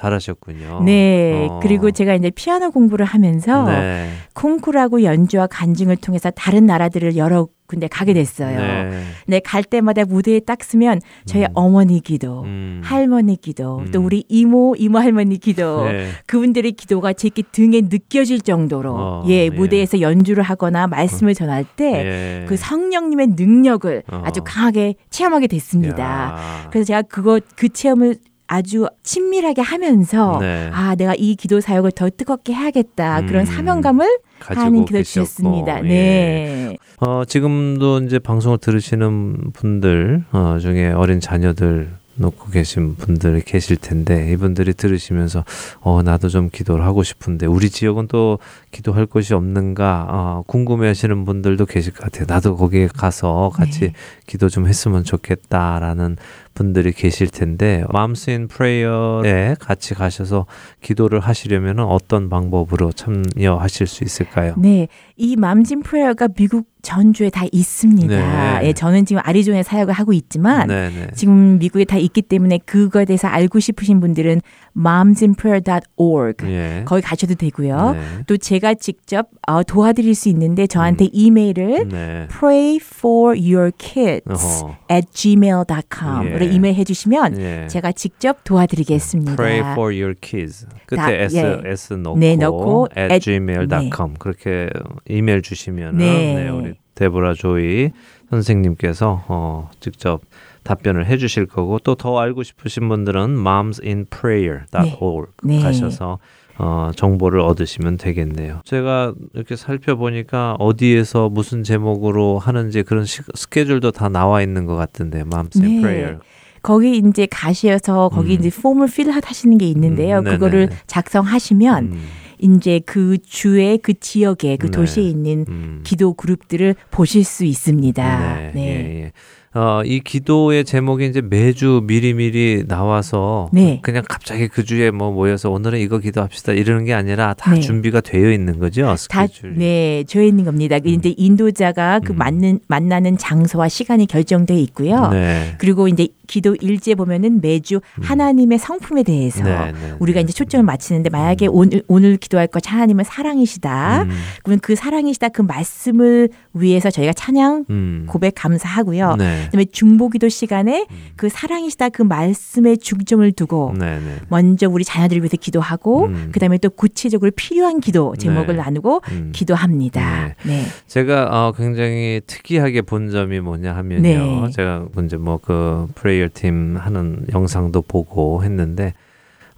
잘하셨군요. 0.04 0.84
네. 0.84 1.48
어. 1.50 1.60
그리고 1.62 1.92
제가 1.92 2.16
이제 2.16 2.30
피아노 2.30 2.72
공부를 2.72 3.06
하면서 3.06 3.66
네. 3.66 4.10
콩쿠르하고 4.34 5.04
연주와 5.04 5.48
간증을 5.48 5.98
통해서 5.98 6.30
다른 6.32 6.66
나라들을 6.66 7.16
여러 7.16 7.48
군데 7.66 7.88
가게 7.88 8.14
됐어요. 8.14 8.60
네. 8.60 9.04
네, 9.26 9.40
갈 9.40 9.64
때마다 9.64 10.04
무대에 10.04 10.42
딱 10.42 10.64
서면 10.64 11.00
저희 11.26 11.44
음. 11.44 11.48
어머니 11.54 12.02
기도, 12.02 12.42
음. 12.44 12.82
할머니 12.84 13.40
기도, 13.40 13.84
또 13.92 14.00
음. 14.00 14.06
우리 14.06 14.26
이모, 14.28 14.76
이모 14.78 15.00
할머니 15.00 15.38
기도, 15.38 15.86
네. 15.86 16.10
그분들의 16.28 16.74
기도가 16.74 17.14
제 17.14 17.30
등에 17.30 17.82
느껴질 17.82 18.42
정도로 18.42 18.96
어, 18.96 19.24
예, 19.28 19.46
예. 19.46 19.50
무대에서 19.50 20.02
연주를 20.02 20.44
하거나 20.44 20.88
말씀을 20.88 21.34
전할 21.34 21.64
때 21.64 22.42
예. 22.44 22.46
그 22.48 22.58
성령님의 22.58 23.28
능력을 23.38 24.04
어. 24.12 24.22
아주 24.26 24.42
강하게 24.44 24.96
체험하게 25.10 25.48
됐습니다. 25.48 26.04
야. 26.04 26.68
그래서 26.70 26.86
제가 26.88 27.02
그거 27.04 27.40
그 27.56 27.70
체험을 27.70 28.18
아주 28.54 28.88
친밀하게 29.02 29.64
하면서 29.64 30.38
네. 30.40 30.70
아 30.72 30.94
내가 30.94 31.16
이 31.18 31.36
기도 31.36 31.60
사역을 31.60 31.92
더 31.94 32.08
뜨겁게 32.12 32.54
해야겠다 32.54 33.22
음. 33.22 33.26
그런 33.26 33.46
사명감을 33.46 34.20
가지고 34.40 34.86
주셨습니다. 34.86 35.84
예. 35.86 35.88
네. 35.88 36.78
어, 37.00 37.24
지금도 37.26 38.02
이제 38.02 38.20
방송을 38.20 38.60
들으시는 38.60 39.54
분들 39.54 40.26
어, 40.32 40.58
중에 40.62 40.92
어린 40.92 41.20
자녀들 41.20 41.96
놓고 42.16 42.52
계신 42.52 42.96
분들이 42.96 43.42
계실 43.42 43.76
텐데 43.76 44.32
이분들이 44.32 44.76
들으시면서 44.76 45.44
어 45.82 46.04
나도 46.04 46.30
좀 46.30 46.50
기도를 46.52 46.86
하고 46.86 47.02
싶은데 47.02 47.48
우리 47.48 47.72
지역은 47.72 48.08
또 48.08 48.38
기도할 48.74 49.06
곳이 49.06 49.34
없는가 49.34 50.08
어, 50.10 50.44
궁금해하시는 50.48 51.24
분들도 51.24 51.66
계실 51.68 51.94
것 51.94 52.04
같아요. 52.04 52.26
나도 52.28 52.58
거기에 52.58 52.88
가서 52.88 53.52
같이 53.54 53.80
네. 53.80 53.94
기도 54.28 54.50
좀 54.50 54.68
했으면 54.68 55.04
좋겠다라는 55.04 56.18
분들이 56.54 56.92
계실 56.92 57.28
텐데 57.30 57.84
in 58.28 58.48
Prayer에 58.48 59.56
같이 59.60 59.94
가셔서 59.94 60.46
기도를 60.82 61.20
하시려면 61.20 61.80
어떤 61.80 62.30
방법으로 62.30 62.92
참여하실 62.92 63.88
수 63.88 64.04
있을까요? 64.04 64.56
네, 64.58 64.88
이 65.16 65.36
맘진 65.36 65.82
프레어가 65.82 66.28
미국 66.30 66.68
전주에 66.82 67.30
다 67.30 67.46
있습니다. 67.52 68.60
네. 68.60 68.68
예, 68.68 68.74
저는 68.74 69.06
지금 69.06 69.22
아리조나에 69.24 69.64
사역을 69.64 69.94
하고 69.94 70.12
있지만 70.14 70.68
네 70.68 70.90
네. 70.90 71.08
지금 71.16 71.58
미국에 71.58 71.86
다 71.86 71.98
있기 71.98 72.22
때문에 72.22 72.60
그거에 72.66 73.06
대해서 73.06 73.28
알고 73.28 73.60
싶으신 73.60 74.00
분들은 74.02 74.42
momsinprayer.org 74.78 76.46
예. 76.48 76.84
거기 76.86 77.02
가셔도 77.02 77.36
되고요. 77.36 77.92
네. 77.94 78.00
또 78.28 78.38
제가 78.38 78.74
직접 78.76 79.28
어, 79.48 79.64
도와드릴 79.64 80.16
수 80.16 80.30
있는데 80.30 80.68
저한테 80.68 81.10
이메일을 81.12 81.88
네. 81.88 82.28
pray 82.30 82.78
for 82.82 83.38
your 83.38 83.72
kids 83.78 84.64
어허. 84.64 84.76
at 84.92 85.08
gmail.com으로 85.12 86.46
예. 86.46 86.50
이메일 86.50 86.76
해주시면 86.76 87.40
예. 87.40 87.68
제가 87.68 87.92
직접 87.92 88.44
도와드리겠습니다. 88.44 89.36
Pray 89.36 89.60
for 89.74 89.94
your 89.94 90.16
kids. 90.20 90.66
끝에 90.86 90.98
다- 91.00 91.12
s 91.12 91.38
예. 91.38 91.62
s 91.66 91.94
넣고, 91.94 92.20
네, 92.20 92.36
넣고 92.36 92.88
at, 92.98 93.14
at- 93.14 93.20
gmail.com 93.32 94.16
그렇게 94.20 94.70
이메일 95.08 95.42
주시면 95.42 95.98
네. 95.98 96.36
네. 96.36 96.50
우리 96.50 96.74
데보라 96.96 97.34
조이 97.34 97.90
선생님께서 98.30 99.24
어, 99.28 99.70
직접 99.80 100.22
답변을 100.64 101.06
해 101.06 101.18
주실 101.18 101.46
거고 101.46 101.80
또 101.80 101.96
더 101.96 102.20
알고 102.20 102.44
싶으신 102.44 102.90
분들은 102.90 103.40
momsinprayer.org 103.40 105.32
네. 105.44 105.56
네. 105.58 105.62
가셔서 105.64 106.20
어, 106.58 106.92
정보를 106.96 107.40
얻으시면 107.40 107.98
되겠네요. 107.98 108.62
제가 108.66 109.14
이렇게 109.34 109.56
살펴보니까 109.56 110.56
어디에서 110.60 111.30
무슨 111.30 111.64
제목으로 111.64 112.40
하는지 112.40 112.84
그런 112.84 113.06
시, 113.06 113.22
스케줄도 113.34 113.92
다 113.92 114.10
나와 114.10 114.42
있는 114.42 114.66
것 114.66 114.76
같은데 114.76 115.22
Moms 115.22 115.62
in 115.62 115.82
네. 115.82 116.18
거기 116.62 116.98
이제 116.98 117.26
가셔서 117.26 118.10
거기 118.10 118.36
음. 118.36 118.40
이제 118.40 118.50
폼을 118.62 118.88
필하시는 118.88 119.58
게 119.58 119.66
있는데요. 119.68 120.20
음. 120.20 120.24
그거를 120.24 120.70
작성하시면 120.88 121.84
음, 121.86 122.02
이제 122.40 122.80
그 122.86 123.18
주의 123.18 123.78
그 123.78 123.94
지역에 124.00 124.58
그 124.58 124.68
네. 124.68 124.72
도시에 124.72 125.04
있는 125.04 125.46
음. 125.50 125.82
기도 125.84 126.14
그룹들을 126.14 126.76
보실 126.92 127.24
수 127.26 127.44
있습니다. 127.44 128.52
네, 128.54 128.54
예, 128.56 129.02
예. 129.06 129.12
어, 129.56 129.84
이 129.86 130.00
기도의 130.00 130.66
제목이 130.66 131.06
이제 131.06 131.22
매주 131.22 131.82
미리미리 131.86 132.66
나와서 132.68 133.50
네. 133.54 133.80
그냥 133.84 134.04
갑자기 134.08 134.48
그 134.48 134.64
주에 134.64 134.90
뭐 134.90 135.12
모여서 135.12 135.52
오늘은 135.52 135.80
이거 135.80 136.00
기도합시다 136.00 136.54
이러는 136.54 136.86
게 136.86 136.94
아니라 136.94 137.36
다 137.36 137.54
네. 137.54 137.60
준비가 137.60 138.02
되어 138.02 138.32
있는 138.32 138.58
거죠 138.58 138.86
다, 138.86 138.96
스케줄이. 139.28 139.54
네, 139.58 140.04
조에 140.06 140.28
있는 140.28 140.44
겁니다. 140.44 140.80
그 140.80 140.90
이제 140.90 141.14
인도자가 141.16 142.00
그 142.00 142.14
음. 142.14 142.18
맞는, 142.18 142.60
만나는 142.68 143.18
장소와 143.20 143.70
시간이 143.70 144.08
결정되어 144.08 144.58
있고요. 144.58 145.10
네. 145.10 145.56
그리고 145.60 145.88
이제 145.88 146.08
기도 146.28 146.56
일지에 146.56 146.96
보면은 146.96 147.42
매주 147.42 147.82
하나님의 148.02 148.58
성품에 148.58 149.04
대해서 149.04 149.44
네, 149.44 149.72
네, 149.72 149.94
우리가 150.00 150.20
네. 150.20 150.24
이제 150.24 150.34
초점을 150.34 150.64
맞추는데 150.64 151.10
만약에 151.10 151.48
오늘 151.48 151.84
오늘 151.88 152.18
기도할 152.18 152.48
것 152.48 152.64
하나님은 152.66 153.04
사랑이시다. 153.04 154.04
음, 154.04 154.10
그러면 154.44 154.60
그 154.62 154.76
사랑이시다 154.76 155.30
그 155.30 155.42
말씀을 155.42 156.30
위해서 156.54 156.90
저희가 156.90 157.14
찬양 157.14 157.66
음. 157.70 158.06
고백 158.08 158.36
감사하고요. 158.36 159.16
네. 159.18 159.46
그다음에 159.46 159.66
중보기도 159.66 160.30
시간에 160.30 160.88
그 161.16 161.28
사랑이시다 161.30 161.90
그 161.90 162.02
말씀에 162.02 162.78
중점을 162.78 163.30
두고 163.34 163.74
네, 163.78 164.00
네. 164.00 164.20
먼저 164.30 164.70
우리 164.70 164.84
자녀들을 164.86 165.22
위해서 165.22 165.36
기도하고 165.38 166.06
음. 166.06 166.30
그다음에 166.32 166.58
또 166.58 166.70
구체적으로 166.70 167.32
필요한 167.36 167.82
기도 167.82 168.16
제목을 168.18 168.56
네. 168.56 168.62
나누고 168.62 169.02
음. 169.12 169.32
기도합니다. 169.34 170.36
네. 170.44 170.64
제가 170.88 171.28
어, 171.32 171.52
굉장히 171.52 172.22
특이하게 172.26 172.82
본 172.82 173.10
점이 173.10 173.40
뭐냐 173.42 173.76
하면요. 173.76 174.02
네. 174.02 174.52
제가 174.52 174.88
이제 175.04 175.18
뭐그 175.18 175.88
프레 175.96 176.13
이어 176.14 176.30
팀 176.34 176.78
하는 176.78 177.26
영상도 177.34 177.82
보고 177.82 178.44
했는데 178.44 178.94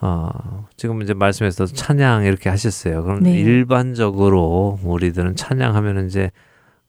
어, 0.01 0.67
지금 0.77 1.01
이제 1.01 1.13
말씀에서 1.13 1.65
찬양 1.65 2.25
이렇게 2.25 2.49
하셨어요. 2.49 3.03
그럼 3.03 3.23
네. 3.23 3.31
일반적으로 3.31 4.79
우리들은 4.83 5.35
찬양하면 5.35 6.07
이제 6.07 6.31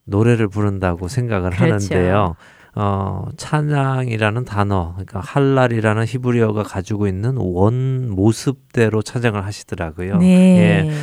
노래를 0.05 0.47
부른다고 0.47 1.07
생각을 1.07 1.51
그렇죠. 1.51 1.73
하는데요. 1.73 2.35
어, 2.79 3.25
찬양이라는 3.37 4.45
단어, 4.45 4.91
그러니까 4.93 5.19
할랄이라는 5.19 6.05
히브리어가 6.05 6.61
가지고 6.61 7.07
있는 7.07 7.33
원 7.37 8.07
모습대로 8.11 9.01
찬양을 9.01 9.43
하시더라고요. 9.43 10.17
네. 10.17 10.27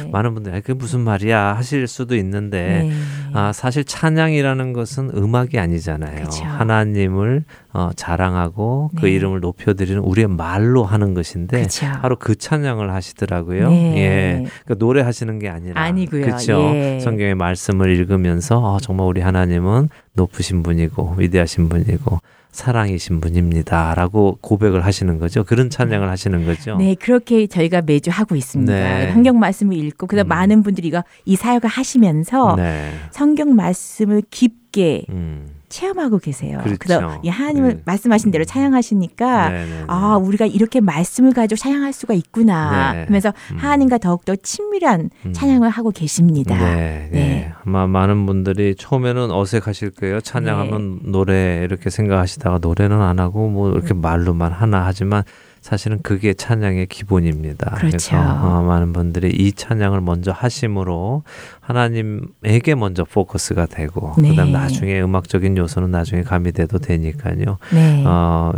예, 0.05 0.09
많은 0.13 0.35
분들이 0.35 0.55
"아, 0.55 0.61
그게 0.61 0.73
무슨 0.75 1.01
말이야 1.01 1.57
하실 1.57 1.89
수도 1.89 2.15
있는데 2.15 2.85
네. 2.89 2.93
아, 3.33 3.53
사실 3.53 3.83
찬양이라는 3.85 4.73
것은 4.73 5.11
음악이 5.17 5.59
아니잖아요. 5.59 6.27
그쵸. 6.27 6.45
하나님을 6.45 7.43
어, 7.73 7.91
자랑하고 7.97 8.93
그 8.97 9.07
네. 9.07 9.13
이름을 9.13 9.41
높여드리는 9.41 10.01
우리의 10.01 10.29
말로 10.29 10.85
하는 10.85 11.13
것인데 11.13 11.57
그렇죠. 11.57 11.87
바로 12.01 12.15
그 12.17 12.37
찬양을 12.37 12.93
하시더라고요. 12.93 13.69
네. 13.71 13.97
예, 13.97 14.33
그러니까 14.63 14.75
노래하시는 14.79 15.41
게 15.41 15.49
아니라 15.49 15.81
아니고요. 15.83 16.25
그렇죠. 16.25 16.71
예. 16.75 17.01
성경의 17.01 17.35
말씀을 17.35 17.91
읽으면서 17.91 18.59
어, 18.61 18.79
정말 18.79 19.09
우리 19.09 19.21
하나님은 19.23 19.89
높으신 20.13 20.63
분이고 20.63 21.17
위대하신 21.19 21.64
분이고 21.69 22.21
사랑이신 22.55 23.21
분입니다라고 23.21 24.39
고백을 24.41 24.85
하시는 24.85 25.19
거죠. 25.19 25.43
그런 25.43 25.71
찬양을 25.71 26.09
하시는 26.09 26.47
거죠. 26.47 26.77
네, 26.77 26.95
그렇게 26.95 27.49
저희가 27.49 27.83
매주 27.83 28.11
하고 28.13 28.37
있습니다. 28.37 28.73
네. 28.73 29.13
성경 29.13 29.41
말씀을 29.41 29.77
읽고 29.77 30.07
그다음 30.07 30.27
음. 30.27 30.29
많은 30.29 30.63
분들이 30.63 30.87
이거 30.89 31.03
이 31.25 31.35
사역을 31.35 31.69
하시면서 31.69 32.55
네. 32.57 32.93
성경 33.11 33.57
말씀을 33.57 34.23
깊게 34.31 35.07
음. 35.11 35.49
체험하고 35.75 36.19
계세요. 36.19 36.61
그렇죠. 36.63 36.79
그래서 36.79 37.21
이 37.25 37.29
하나님을 37.29 37.77
네. 37.77 37.83
말씀하신 37.85 38.31
대로 38.31 38.45
찬양하시니까 38.45 39.49
네, 39.49 39.65
네, 39.65 39.67
네. 39.67 39.85
아, 39.89 40.17
우리가 40.17 40.47
이렇게 40.47 40.81
말씀을 40.81 41.33
가지고 41.33 41.59
찬양할 41.59 41.93
수가 41.93 42.15
있구나. 42.15 42.93
네. 42.93 43.05
하면서 43.07 43.33
음. 43.51 43.57
하나님과 43.57 43.99
더욱더 43.99 44.37
친밀한 44.37 45.11
음. 45.27 45.33
찬양을 45.33 45.69
하고 45.69 45.91
계십니다. 45.91 46.57
네, 46.57 47.09
네. 47.11 47.19
네. 47.19 47.53
아마 47.65 47.89
많은 47.89 48.25
분들이 48.25 48.77
처음에는 48.77 49.33
어색하실 49.33 49.91
거예요. 49.91 50.21
찬양하면 50.21 51.01
네. 51.03 51.11
노래 51.11 51.65
이렇게 51.65 51.91
생각하시다가 51.91 52.59
노래는 52.63 53.01
안 53.01 53.19
하고 53.19 53.49
뭐 53.49 53.73
이렇게 53.73 53.95
말로만 53.95 54.53
하나 54.53 54.85
하지만 54.87 55.25
사실은 55.65 56.01
그게 56.03 56.35
찬양의 56.35 56.89
기본입니다. 56.89 57.77
그렇죠. 57.77 57.95
래서 57.95 58.17
어, 58.19 58.63
많은 58.65 58.93
분들이 58.93 59.31
이 59.31 59.51
찬양을 59.51 60.03
먼저 60.03 60.31
하심으로 60.31 61.23
하나님에게 61.61 62.75
먼저 62.75 63.05
포커스가 63.05 63.65
되고 63.65 64.13
네. 64.19 64.29
그다음 64.29 64.53
나중에 64.53 65.01
음악적인 65.01 65.57
요소는 65.57 65.91
나중에 65.91 66.21
가미돼도 66.21 66.81
되니까요. 66.81 67.57
네. 67.73 68.05
어, 68.07 68.53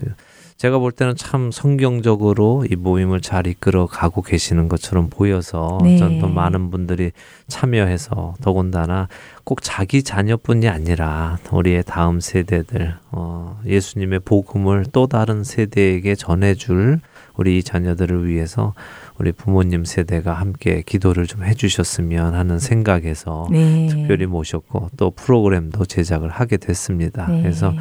제가 0.56 0.78
볼 0.78 0.90
때는 0.90 1.16
참 1.16 1.50
성경적으로 1.50 2.64
이 2.70 2.76
모임을 2.76 3.20
잘 3.20 3.46
이끌어 3.46 3.86
가고 3.86 4.22
계시는 4.22 4.68
것처럼 4.68 5.10
보여서 5.10 5.78
네. 5.82 5.98
전또 5.98 6.28
많은 6.28 6.70
분들이 6.70 7.12
참여해서 7.46 8.36
더군다나 8.40 9.08
꼭 9.44 9.60
자기 9.62 10.02
자녀뿐이 10.02 10.66
아니라 10.68 11.38
우리의 11.52 11.82
다음 11.84 12.20
세대들 12.20 12.96
어, 13.12 13.60
예수님의 13.66 14.20
복음을 14.20 14.86
또 14.92 15.06
다른 15.06 15.44
세대에게 15.44 16.14
전해줄 16.14 17.00
우리 17.36 17.62
자녀들을 17.62 18.26
위해서 18.26 18.72
우리 19.18 19.32
부모님 19.32 19.84
세대가 19.84 20.34
함께 20.34 20.82
기도를 20.84 21.26
좀 21.26 21.44
해주셨으면 21.44 22.34
하는 22.34 22.58
생각에서 22.58 23.48
네. 23.50 23.86
특별히 23.88 24.26
모셨고 24.26 24.90
또 24.96 25.10
프로그램도 25.10 25.86
제작을 25.86 26.28
하게 26.28 26.58
됐습니다. 26.58 27.26
네. 27.26 27.42
그래서 27.42 27.72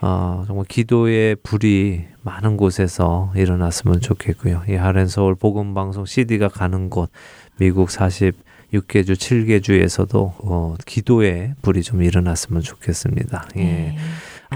어, 0.00 0.44
정말 0.46 0.64
기도의 0.66 1.36
불이 1.36 2.04
많은 2.22 2.56
곳에서 2.56 3.32
일어났으면 3.36 4.00
좋겠고요. 4.00 4.62
이 4.68 4.74
하렌 4.74 5.06
서울 5.06 5.34
복음 5.34 5.74
방송 5.74 6.06
CD가 6.06 6.48
가는 6.48 6.88
곳 6.88 7.10
미국 7.58 7.88
46개주 7.88 9.14
7개주에서도 9.14 10.32
어, 10.38 10.74
기도의 10.86 11.54
불이 11.62 11.82
좀 11.82 12.02
일어났으면 12.02 12.62
좋겠습니다. 12.62 13.48
예. 13.56 13.62
네. 13.62 13.96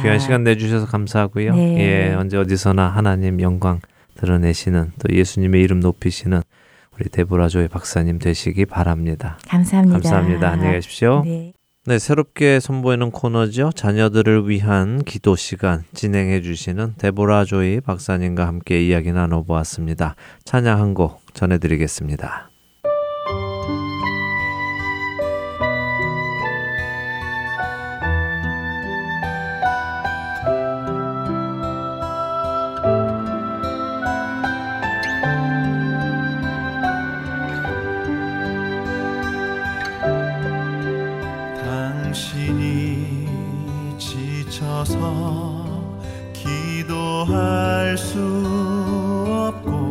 귀한 0.01 0.16
아, 0.16 0.18
시간 0.18 0.43
내주셔서 0.43 0.87
감사하고요. 0.87 1.55
네. 1.55 1.78
예, 1.78 2.14
언제 2.14 2.39
어디서나 2.39 2.89
하나님 2.89 3.43
영광 3.43 3.80
드러내시는 4.27 4.93
또 5.01 5.12
예수님의 5.14 5.62
이름 5.62 5.81
높이시는 5.81 6.41
우리 6.95 7.09
데보라 7.09 7.49
조의 7.49 7.66
박사님 7.68 8.18
되시기 8.20 8.66
바랍니다. 8.66 9.37
감사합니다. 9.49 9.95
감사합니다. 9.99 10.49
안녕히 10.51 10.75
가십시오. 10.75 11.23
네. 11.25 11.53
네, 11.85 11.99
새롭게 11.99 12.61
선보이는 12.61 13.11
코너죠. 13.11 13.73
자녀들을 13.75 14.49
위한 14.49 15.03
기도 15.03 15.35
시간 15.35 15.83
진행해 15.95 16.41
주시는 16.41 16.95
데보라 16.99 17.45
조이 17.45 17.81
박사님과 17.81 18.47
함께 18.47 18.81
이야기 18.87 19.11
나눠 19.11 19.43
보았습니다. 19.43 20.14
찬양 20.45 20.79
한 20.81 20.95
곡 20.95 21.23
전해 21.35 21.59
드리겠습니다. 21.59 22.51
지쳐서 44.53 45.64
기도할 46.34 47.96
수 47.96 48.18
없고 49.26 49.82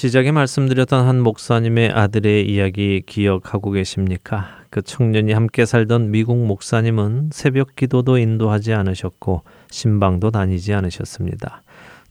시작에 0.00 0.32
말씀드렸던 0.32 1.06
한 1.06 1.20
목사님의 1.20 1.90
아들의 1.90 2.50
이야기 2.50 3.02
기억하고 3.04 3.70
계십니까? 3.72 4.48
그 4.70 4.80
청년이 4.80 5.34
함께 5.34 5.66
살던 5.66 6.10
미국 6.10 6.38
목사님은 6.38 7.28
새벽 7.34 7.76
기도도 7.76 8.16
인도하지 8.16 8.72
않으셨고 8.72 9.42
신방도 9.70 10.30
다니지 10.30 10.72
않으셨습니다. 10.72 11.60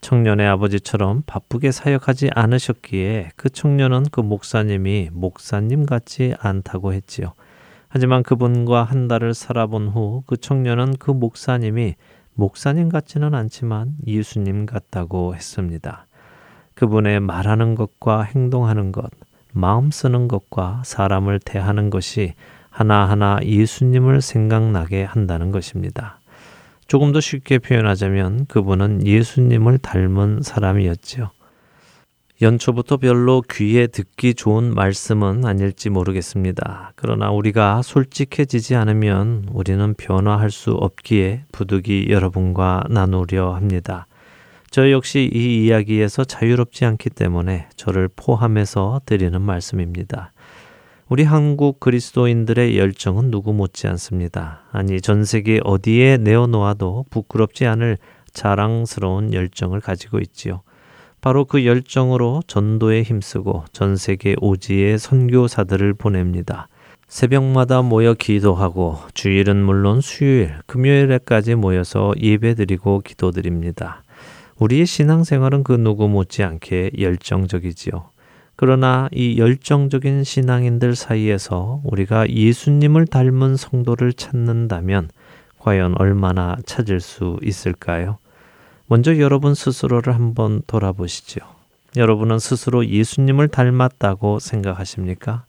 청년의 0.01 0.45
아버지처럼 0.49 1.23
바쁘게 1.25 1.71
사역하지 1.71 2.29
않으셨기에 2.35 3.31
그 3.35 3.49
청년은 3.49 4.03
그 4.11 4.21
목사님이 4.21 5.09
목사님 5.11 5.87
같지 5.87 6.35
않다고 6.39 6.93
했지요. 6.93 7.33
하지만 7.87 8.21
그분과 8.21 8.83
한 8.83 9.07
달을 9.07 9.33
살아본 9.33 9.87
후 9.87 10.21
그 10.27 10.37
청년은 10.37 10.97
그 10.99 11.09
목사님이 11.09 11.95
목사님 12.35 12.89
같지는 12.89 13.33
않지만 13.33 13.95
예수님 14.05 14.67
같다고 14.67 15.33
했습니다. 15.33 16.05
그분의 16.79 17.19
말하는 17.19 17.75
것과 17.75 18.23
행동하는 18.23 18.93
것, 18.93 19.11
마음 19.51 19.91
쓰는 19.91 20.29
것과 20.29 20.83
사람을 20.85 21.41
대하는 21.43 21.89
것이 21.89 22.35
하나하나 22.69 23.37
예수님을 23.43 24.21
생각나게 24.21 25.03
한다는 25.03 25.51
것입니다. 25.51 26.21
조금 26.87 27.11
더 27.11 27.19
쉽게 27.19 27.59
표현하자면 27.59 28.45
그분은 28.45 29.05
예수님을 29.05 29.79
닮은 29.79 30.39
사람이었지요. 30.41 31.31
연초부터 32.41 32.95
별로 32.95 33.43
귀에 33.51 33.87
듣기 33.87 34.33
좋은 34.33 34.73
말씀은 34.73 35.45
아닐지 35.45 35.89
모르겠습니다. 35.89 36.93
그러나 36.95 37.29
우리가 37.29 37.81
솔직해지지 37.81 38.77
않으면 38.77 39.49
우리는 39.51 39.93
변화할 39.95 40.49
수 40.49 40.71
없기에 40.71 41.43
부득이 41.51 42.07
여러분과 42.09 42.85
나누려 42.89 43.53
합니다. 43.53 44.07
저 44.71 44.91
역시 44.91 45.29
이 45.33 45.65
이야기에서 45.65 46.23
자유롭지 46.23 46.85
않기 46.85 47.09
때문에 47.09 47.67
저를 47.75 48.07
포함해서 48.15 49.01
드리는 49.05 49.41
말씀입니다. 49.41 50.31
우리 51.07 51.23
한국 51.23 51.79
그리스도인들의 51.79 52.77
열정은 52.77 53.31
누구 53.31 53.51
못지 53.51 53.87
않습니다. 53.87 54.61
아니, 54.71 55.01
전 55.01 55.25
세계 55.25 55.59
어디에 55.63 56.17
내어놓아도 56.17 57.05
부끄럽지 57.09 57.65
않을 57.65 57.97
자랑스러운 58.31 59.33
열정을 59.33 59.79
가지고 59.81 60.19
있지요. 60.19 60.61
바로 61.19 61.45
그 61.45 61.65
열정으로 61.65 62.43
전도에 62.45 63.01
힘쓰고 63.01 63.65
전 63.73 63.97
세계 63.97 64.35
오지의 64.39 64.99
선교사들을 64.99 65.95
보냅니다. 65.95 66.67
새벽마다 67.07 67.81
모여 67.81 68.13
기도하고 68.13 68.99
주일은 69.15 69.57
물론 69.65 69.99
수요일, 69.99 70.53
금요일에까지 70.67 71.55
모여서 71.55 72.13
예배드리고 72.21 73.01
기도드립니다. 73.01 74.03
우리의 74.59 74.85
신앙생활은 74.85 75.63
그 75.63 75.73
누구 75.73 76.07
못지않게 76.07 76.91
열정적이지요. 76.99 78.09
그러나 78.55 79.07
이 79.13 79.37
열정적인 79.37 80.25
신앙인들 80.25 80.95
사이에서 80.95 81.81
우리가 81.85 82.29
예수님을 82.29 83.07
닮은 83.07 83.55
성도를 83.55 84.11
찾는다면 84.11 85.09
과연 85.59 85.95
얼마나 85.97 86.57
찾을 86.65 86.99
수 86.99 87.37
있을까요? 87.41 88.17
먼저 88.87 89.17
여러분 89.17 89.55
스스로를 89.55 90.13
한번 90.13 90.61
돌아보시죠. 90.67 91.39
여러분은 91.95 92.39
스스로 92.39 92.85
예수님을 92.85 93.47
닮았다고 93.47 94.39
생각하십니까? 94.39 95.45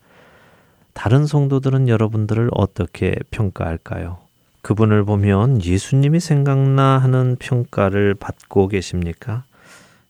다른 0.93 1.25
성도들은 1.25 1.89
여러분들을 1.89 2.49
어떻게 2.53 3.15
평가할까요? 3.29 4.19
그분을 4.61 5.03
보면 5.03 5.63
예수님이 5.63 6.19
생각나 6.19 6.99
하는 6.99 7.35
평가를 7.39 8.13
받고 8.15 8.67
계십니까? 8.67 9.43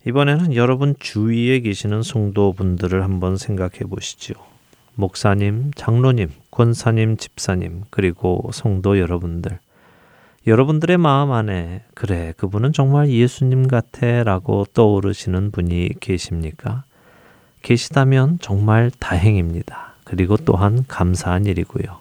이번에는 0.06 0.56
여러분 0.56 0.96
주위에 1.00 1.60
계시는 1.60 2.04
성도분들을 2.04 3.04
한번 3.04 3.38
생각해 3.38 3.80
보시죠. 3.90 4.34
목사님, 4.96 5.72
장로님, 5.76 6.30
권사님, 6.52 7.18
집사님, 7.18 7.84
그리고 7.90 8.50
성도 8.52 9.00
여러분들. 9.00 9.60
여러분들의 10.48 10.98
마음 10.98 11.32
안에, 11.32 11.84
그래, 11.94 12.34
그분은 12.36 12.74
정말 12.74 13.10
예수님 13.10 13.68
같아 13.68 14.24
라고 14.24 14.66
떠오르시는 14.74 15.52
분이 15.52 15.92
계십니까? 16.00 16.84
계시다면 17.62 18.40
정말 18.42 18.92
다행입니다. 19.00 19.94
그리고 20.04 20.36
또한 20.36 20.84
감사한 20.88 21.46
일이고요. 21.46 22.01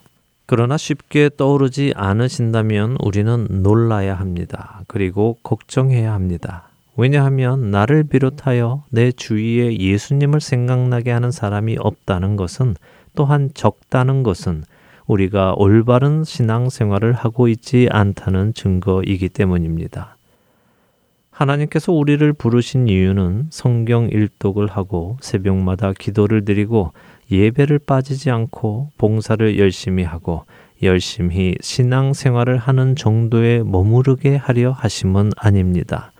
그러나 0.50 0.76
쉽게 0.76 1.30
떠오르지 1.36 1.92
않으신다면 1.94 2.96
우리는 3.04 3.46
놀라야 3.62 4.16
합니다. 4.16 4.80
그리고 4.88 5.38
걱정해야 5.44 6.12
합니다. 6.12 6.68
왜냐하면 6.96 7.70
나를 7.70 8.02
비롯하여 8.02 8.82
내 8.90 9.12
주위에 9.12 9.78
예수님을 9.78 10.40
생각나게 10.40 11.12
하는 11.12 11.30
사람이 11.30 11.76
없다는 11.78 12.34
것은 12.34 12.74
또한 13.14 13.50
적다는 13.54 14.24
것은 14.24 14.64
우리가 15.06 15.54
올바른 15.56 16.24
신앙생활을 16.24 17.12
하고 17.12 17.46
있지 17.46 17.86
않다는 17.88 18.52
증거이기 18.52 19.28
때문입니다. 19.28 20.16
하나님께서 21.30 21.92
우리를 21.92 22.32
부르신 22.32 22.88
이유는 22.88 23.50
성경 23.50 24.08
일독을 24.08 24.66
하고 24.66 25.16
새벽마다 25.20 25.92
기도를 25.92 26.44
드리고 26.44 26.92
예배를 27.30 27.78
빠지지 27.80 28.30
않고 28.30 28.90
봉사를 28.98 29.58
열심히 29.58 30.02
하고 30.02 30.44
열심히 30.82 31.54
신앙 31.60 32.12
생활을 32.12 32.56
하는 32.56 32.96
정도에 32.96 33.62
머무르게 33.62 34.36
하려 34.36 34.72
하심은 34.72 35.32
아닙니다. 35.36 36.12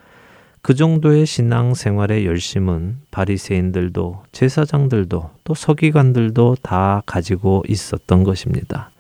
그 0.63 0.75
정도의 0.75 1.25
신앙 1.25 1.73
생활의 1.73 2.27
열심은 2.27 2.99
바리새인들도 3.11 4.25
제사장들도 4.33 5.31
또 5.45 5.55
서기관들도 5.55 6.57
다 6.63 7.03
가지고 7.07 7.65
있었던 7.67 8.25
것입니다. 8.25 8.91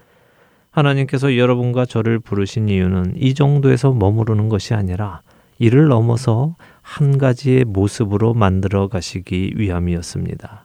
하나님께서 0.70 1.36
여러분과 1.36 1.84
저를 1.84 2.18
부르신 2.18 2.68
이유는 2.68 3.14
이 3.16 3.34
정도에서 3.34 3.92
머무르는 3.92 4.48
것이 4.48 4.72
아니라 4.72 5.20
이를 5.58 5.88
넘어서 5.88 6.56
한 6.80 7.18
가지의 7.18 7.64
모습으로 7.64 8.32
만들어 8.32 8.88
가시기 8.88 9.52
위함이었습니다. 9.56 10.64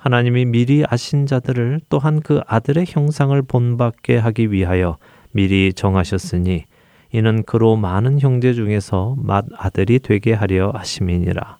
하나님이 0.00 0.46
미리 0.46 0.82
아신 0.88 1.26
자들을 1.26 1.82
또한 1.90 2.20
그 2.20 2.40
아들의 2.46 2.86
형상을 2.88 3.40
본받게 3.42 4.16
하기 4.16 4.50
위하여 4.50 4.96
미리 5.30 5.74
정하셨으니 5.74 6.64
이는 7.12 7.42
그로 7.42 7.76
많은 7.76 8.18
형제 8.18 8.54
중에서 8.54 9.16
맏 9.18 9.44
아들이 9.58 9.98
되게 9.98 10.32
하려 10.32 10.70
하심이니라. 10.70 11.58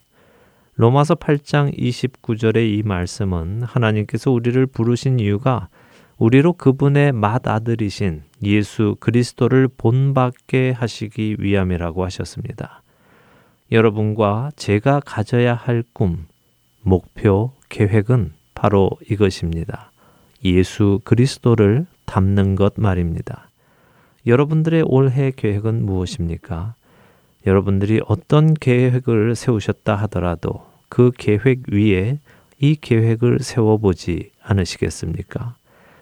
로마서 0.77 1.17
8장 1.17 1.77
29절의 1.77 2.79
이 2.79 2.83
말씀은 2.83 3.61
하나님께서 3.63 4.31
우리를 4.31 4.65
부르신 4.69 5.21
이유가 5.21 5.69
우리로 6.17 6.55
그분의 6.55 7.13
맏 7.13 7.47
아들이신 7.47 8.23
예수 8.43 8.97
그리스도를 9.01 9.69
본받게 9.77 10.71
하시기 10.71 11.37
위함이라고 11.41 12.07
하셨습니다. 12.07 12.83
여러분과 13.71 14.51
제가 14.57 15.01
가져야 15.05 15.53
할 15.53 15.85
꿈, 15.93 16.27
목표, 16.81 17.53
계획은 17.71 18.33
바로 18.55 18.91
이것입니다. 19.09 19.91
예수 20.45 21.01
그리스도를 21.05 21.87
담는 22.05 22.57
것 22.57 22.75
말입니다. 22.77 23.49
여러분들의 24.27 24.85
올해 24.87 25.31
계획은 25.35 25.87
무엇입니까? 25.87 26.75
여러분들이 27.47 28.03
어떤 28.07 28.53
계획을 28.53 29.35
세우셨다 29.35 29.97
하더라도 29.97 30.67
그 30.91 31.11
계획 31.17 31.61
위에 31.73 32.19
이 32.59 32.75
계획을 32.75 33.39
세워보지 33.41 34.33
않으시겠습니까? 34.43 35.55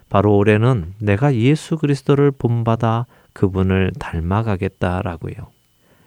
바로 0.09 0.37
올해는 0.37 0.95
내가 0.99 1.35
예수 1.37 1.77
그리스도를 1.77 2.33
본받아 2.33 3.07
그분을 3.35 3.93
닮아가겠다라고요. 4.01 5.35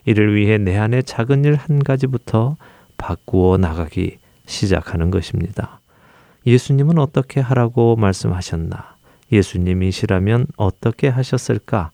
이를 0.05 0.35
위해 0.35 0.57
내 0.57 0.77
안에 0.77 1.03
작은 1.03 1.45
일 1.45 1.55
한 1.55 1.79
가지부터 1.79 2.57
바꾸어 2.97 3.57
나가기 3.57 4.17
시작하는 4.51 5.09
것입니다. 5.09 5.79
예수님은 6.45 6.99
어떻게 6.99 7.39
하라고 7.39 7.95
말씀하셨나? 7.95 8.95
예수님이시라면 9.31 10.47
어떻게 10.57 11.07
하셨을까? 11.07 11.91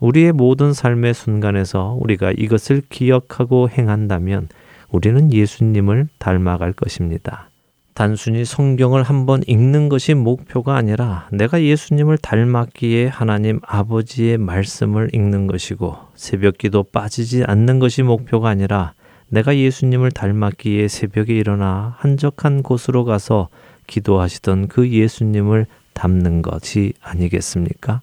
우리의 0.00 0.32
모든 0.32 0.72
삶의 0.72 1.14
순간에서 1.14 1.96
우리가 2.00 2.32
이것을 2.32 2.82
기억하고 2.90 3.70
행한다면 3.70 4.48
우리는 4.90 5.32
예수님을 5.32 6.08
닮아갈 6.18 6.72
것입니다. 6.72 7.48
단순히 7.94 8.44
성경을 8.44 9.04
한번 9.04 9.42
읽는 9.46 9.88
것이 9.88 10.14
목표가 10.14 10.76
아니라 10.76 11.28
내가 11.30 11.62
예수님을 11.62 12.18
닮았기에 12.18 13.06
하나님 13.06 13.60
아버지의 13.62 14.36
말씀을 14.38 15.10
읽는 15.14 15.46
것이고 15.46 15.96
새벽 16.16 16.58
기도 16.58 16.82
빠지지 16.82 17.44
않는 17.46 17.78
것이 17.78 18.02
목표가 18.02 18.48
아니라 18.48 18.94
내가 19.34 19.56
예수님을 19.56 20.12
닮았기에 20.12 20.86
새벽에 20.86 21.34
일어나 21.34 21.96
한적한 21.98 22.62
곳으로 22.62 23.04
가서 23.04 23.48
기도하시던 23.88 24.68
그 24.68 24.88
예수님을 24.88 25.66
담는 25.92 26.40
것이 26.40 26.92
아니겠습니까? 27.02 28.00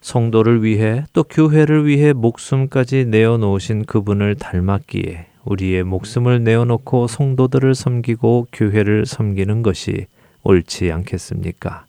성도를 0.00 0.64
위해 0.64 1.04
또 1.12 1.22
교회를 1.22 1.86
위해 1.86 2.12
목숨까지 2.12 3.04
내어놓으신 3.04 3.84
그분을 3.84 4.34
닮았기에 4.34 5.26
우리의 5.44 5.84
목숨을 5.84 6.42
내어놓고 6.42 7.06
성도들을 7.06 7.72
섬기고 7.76 8.48
교회를 8.52 9.06
섬기는 9.06 9.62
것이 9.62 10.06
옳지 10.42 10.90
않겠습니까? 10.90 11.86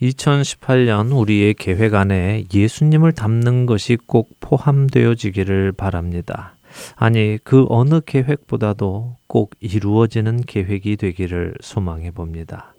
2018년 0.00 1.14
우리의 1.14 1.52
계획 1.54 1.94
안에 1.94 2.44
예수님을 2.54 3.12
담는 3.12 3.66
것이 3.66 3.98
꼭 4.06 4.30
포함되어지기를 4.40 5.72
바랍니다. 5.72 6.54
아니 6.96 7.38
그 7.42 7.66
어느 7.68 8.00
계획보다도 8.00 9.16
꼭 9.26 9.50
이루어지는 9.60 10.42
계획이 10.42 10.96
되기를 10.96 11.54
소망해 11.60 12.10
봅니다. 12.10 12.74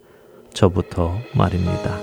저부터 0.53 1.17
말입니다. 1.35 1.97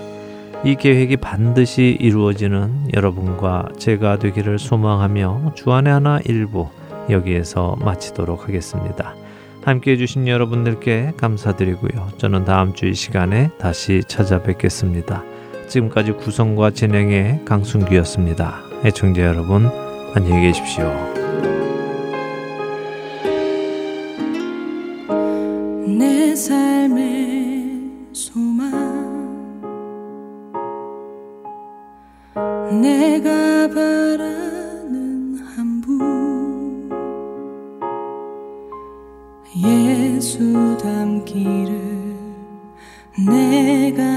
이 0.64 0.74
계획이 0.74 1.16
반드시 1.16 1.97
이루어지는 2.01 2.88
여러분과 2.95 3.68
제가 3.78 4.18
되기를 4.18 4.59
소망하며 4.59 5.55
주안의 5.55 5.93
하나 5.93 6.20
일부 6.26 6.68
여기에서 7.09 7.76
마치도록 7.80 8.47
하겠습니다. 8.47 9.14
함께 9.62 9.93
해주신 9.93 10.28
여러분들께 10.28 11.12
감사드리고요. 11.16 12.09
저는 12.18 12.45
다음 12.45 12.74
주 12.74 12.86
이 12.86 12.95
시간에 12.95 13.51
다시 13.59 14.03
찾아뵙겠습니다. 14.07 15.22
지금까지 15.68 16.12
구성과 16.12 16.70
진행의 16.72 17.45
강순기였습니다. 17.45 18.61
애청자 18.84 19.22
여러분, 19.22 19.70
안녕히 20.14 20.43
계십시오. 20.47 21.29
내가 32.34 33.68
바라는 33.68 35.38
한 35.56 35.80
분 35.80 36.88
예수 39.56 40.76
담기를 40.80 42.16
내가 43.28 44.09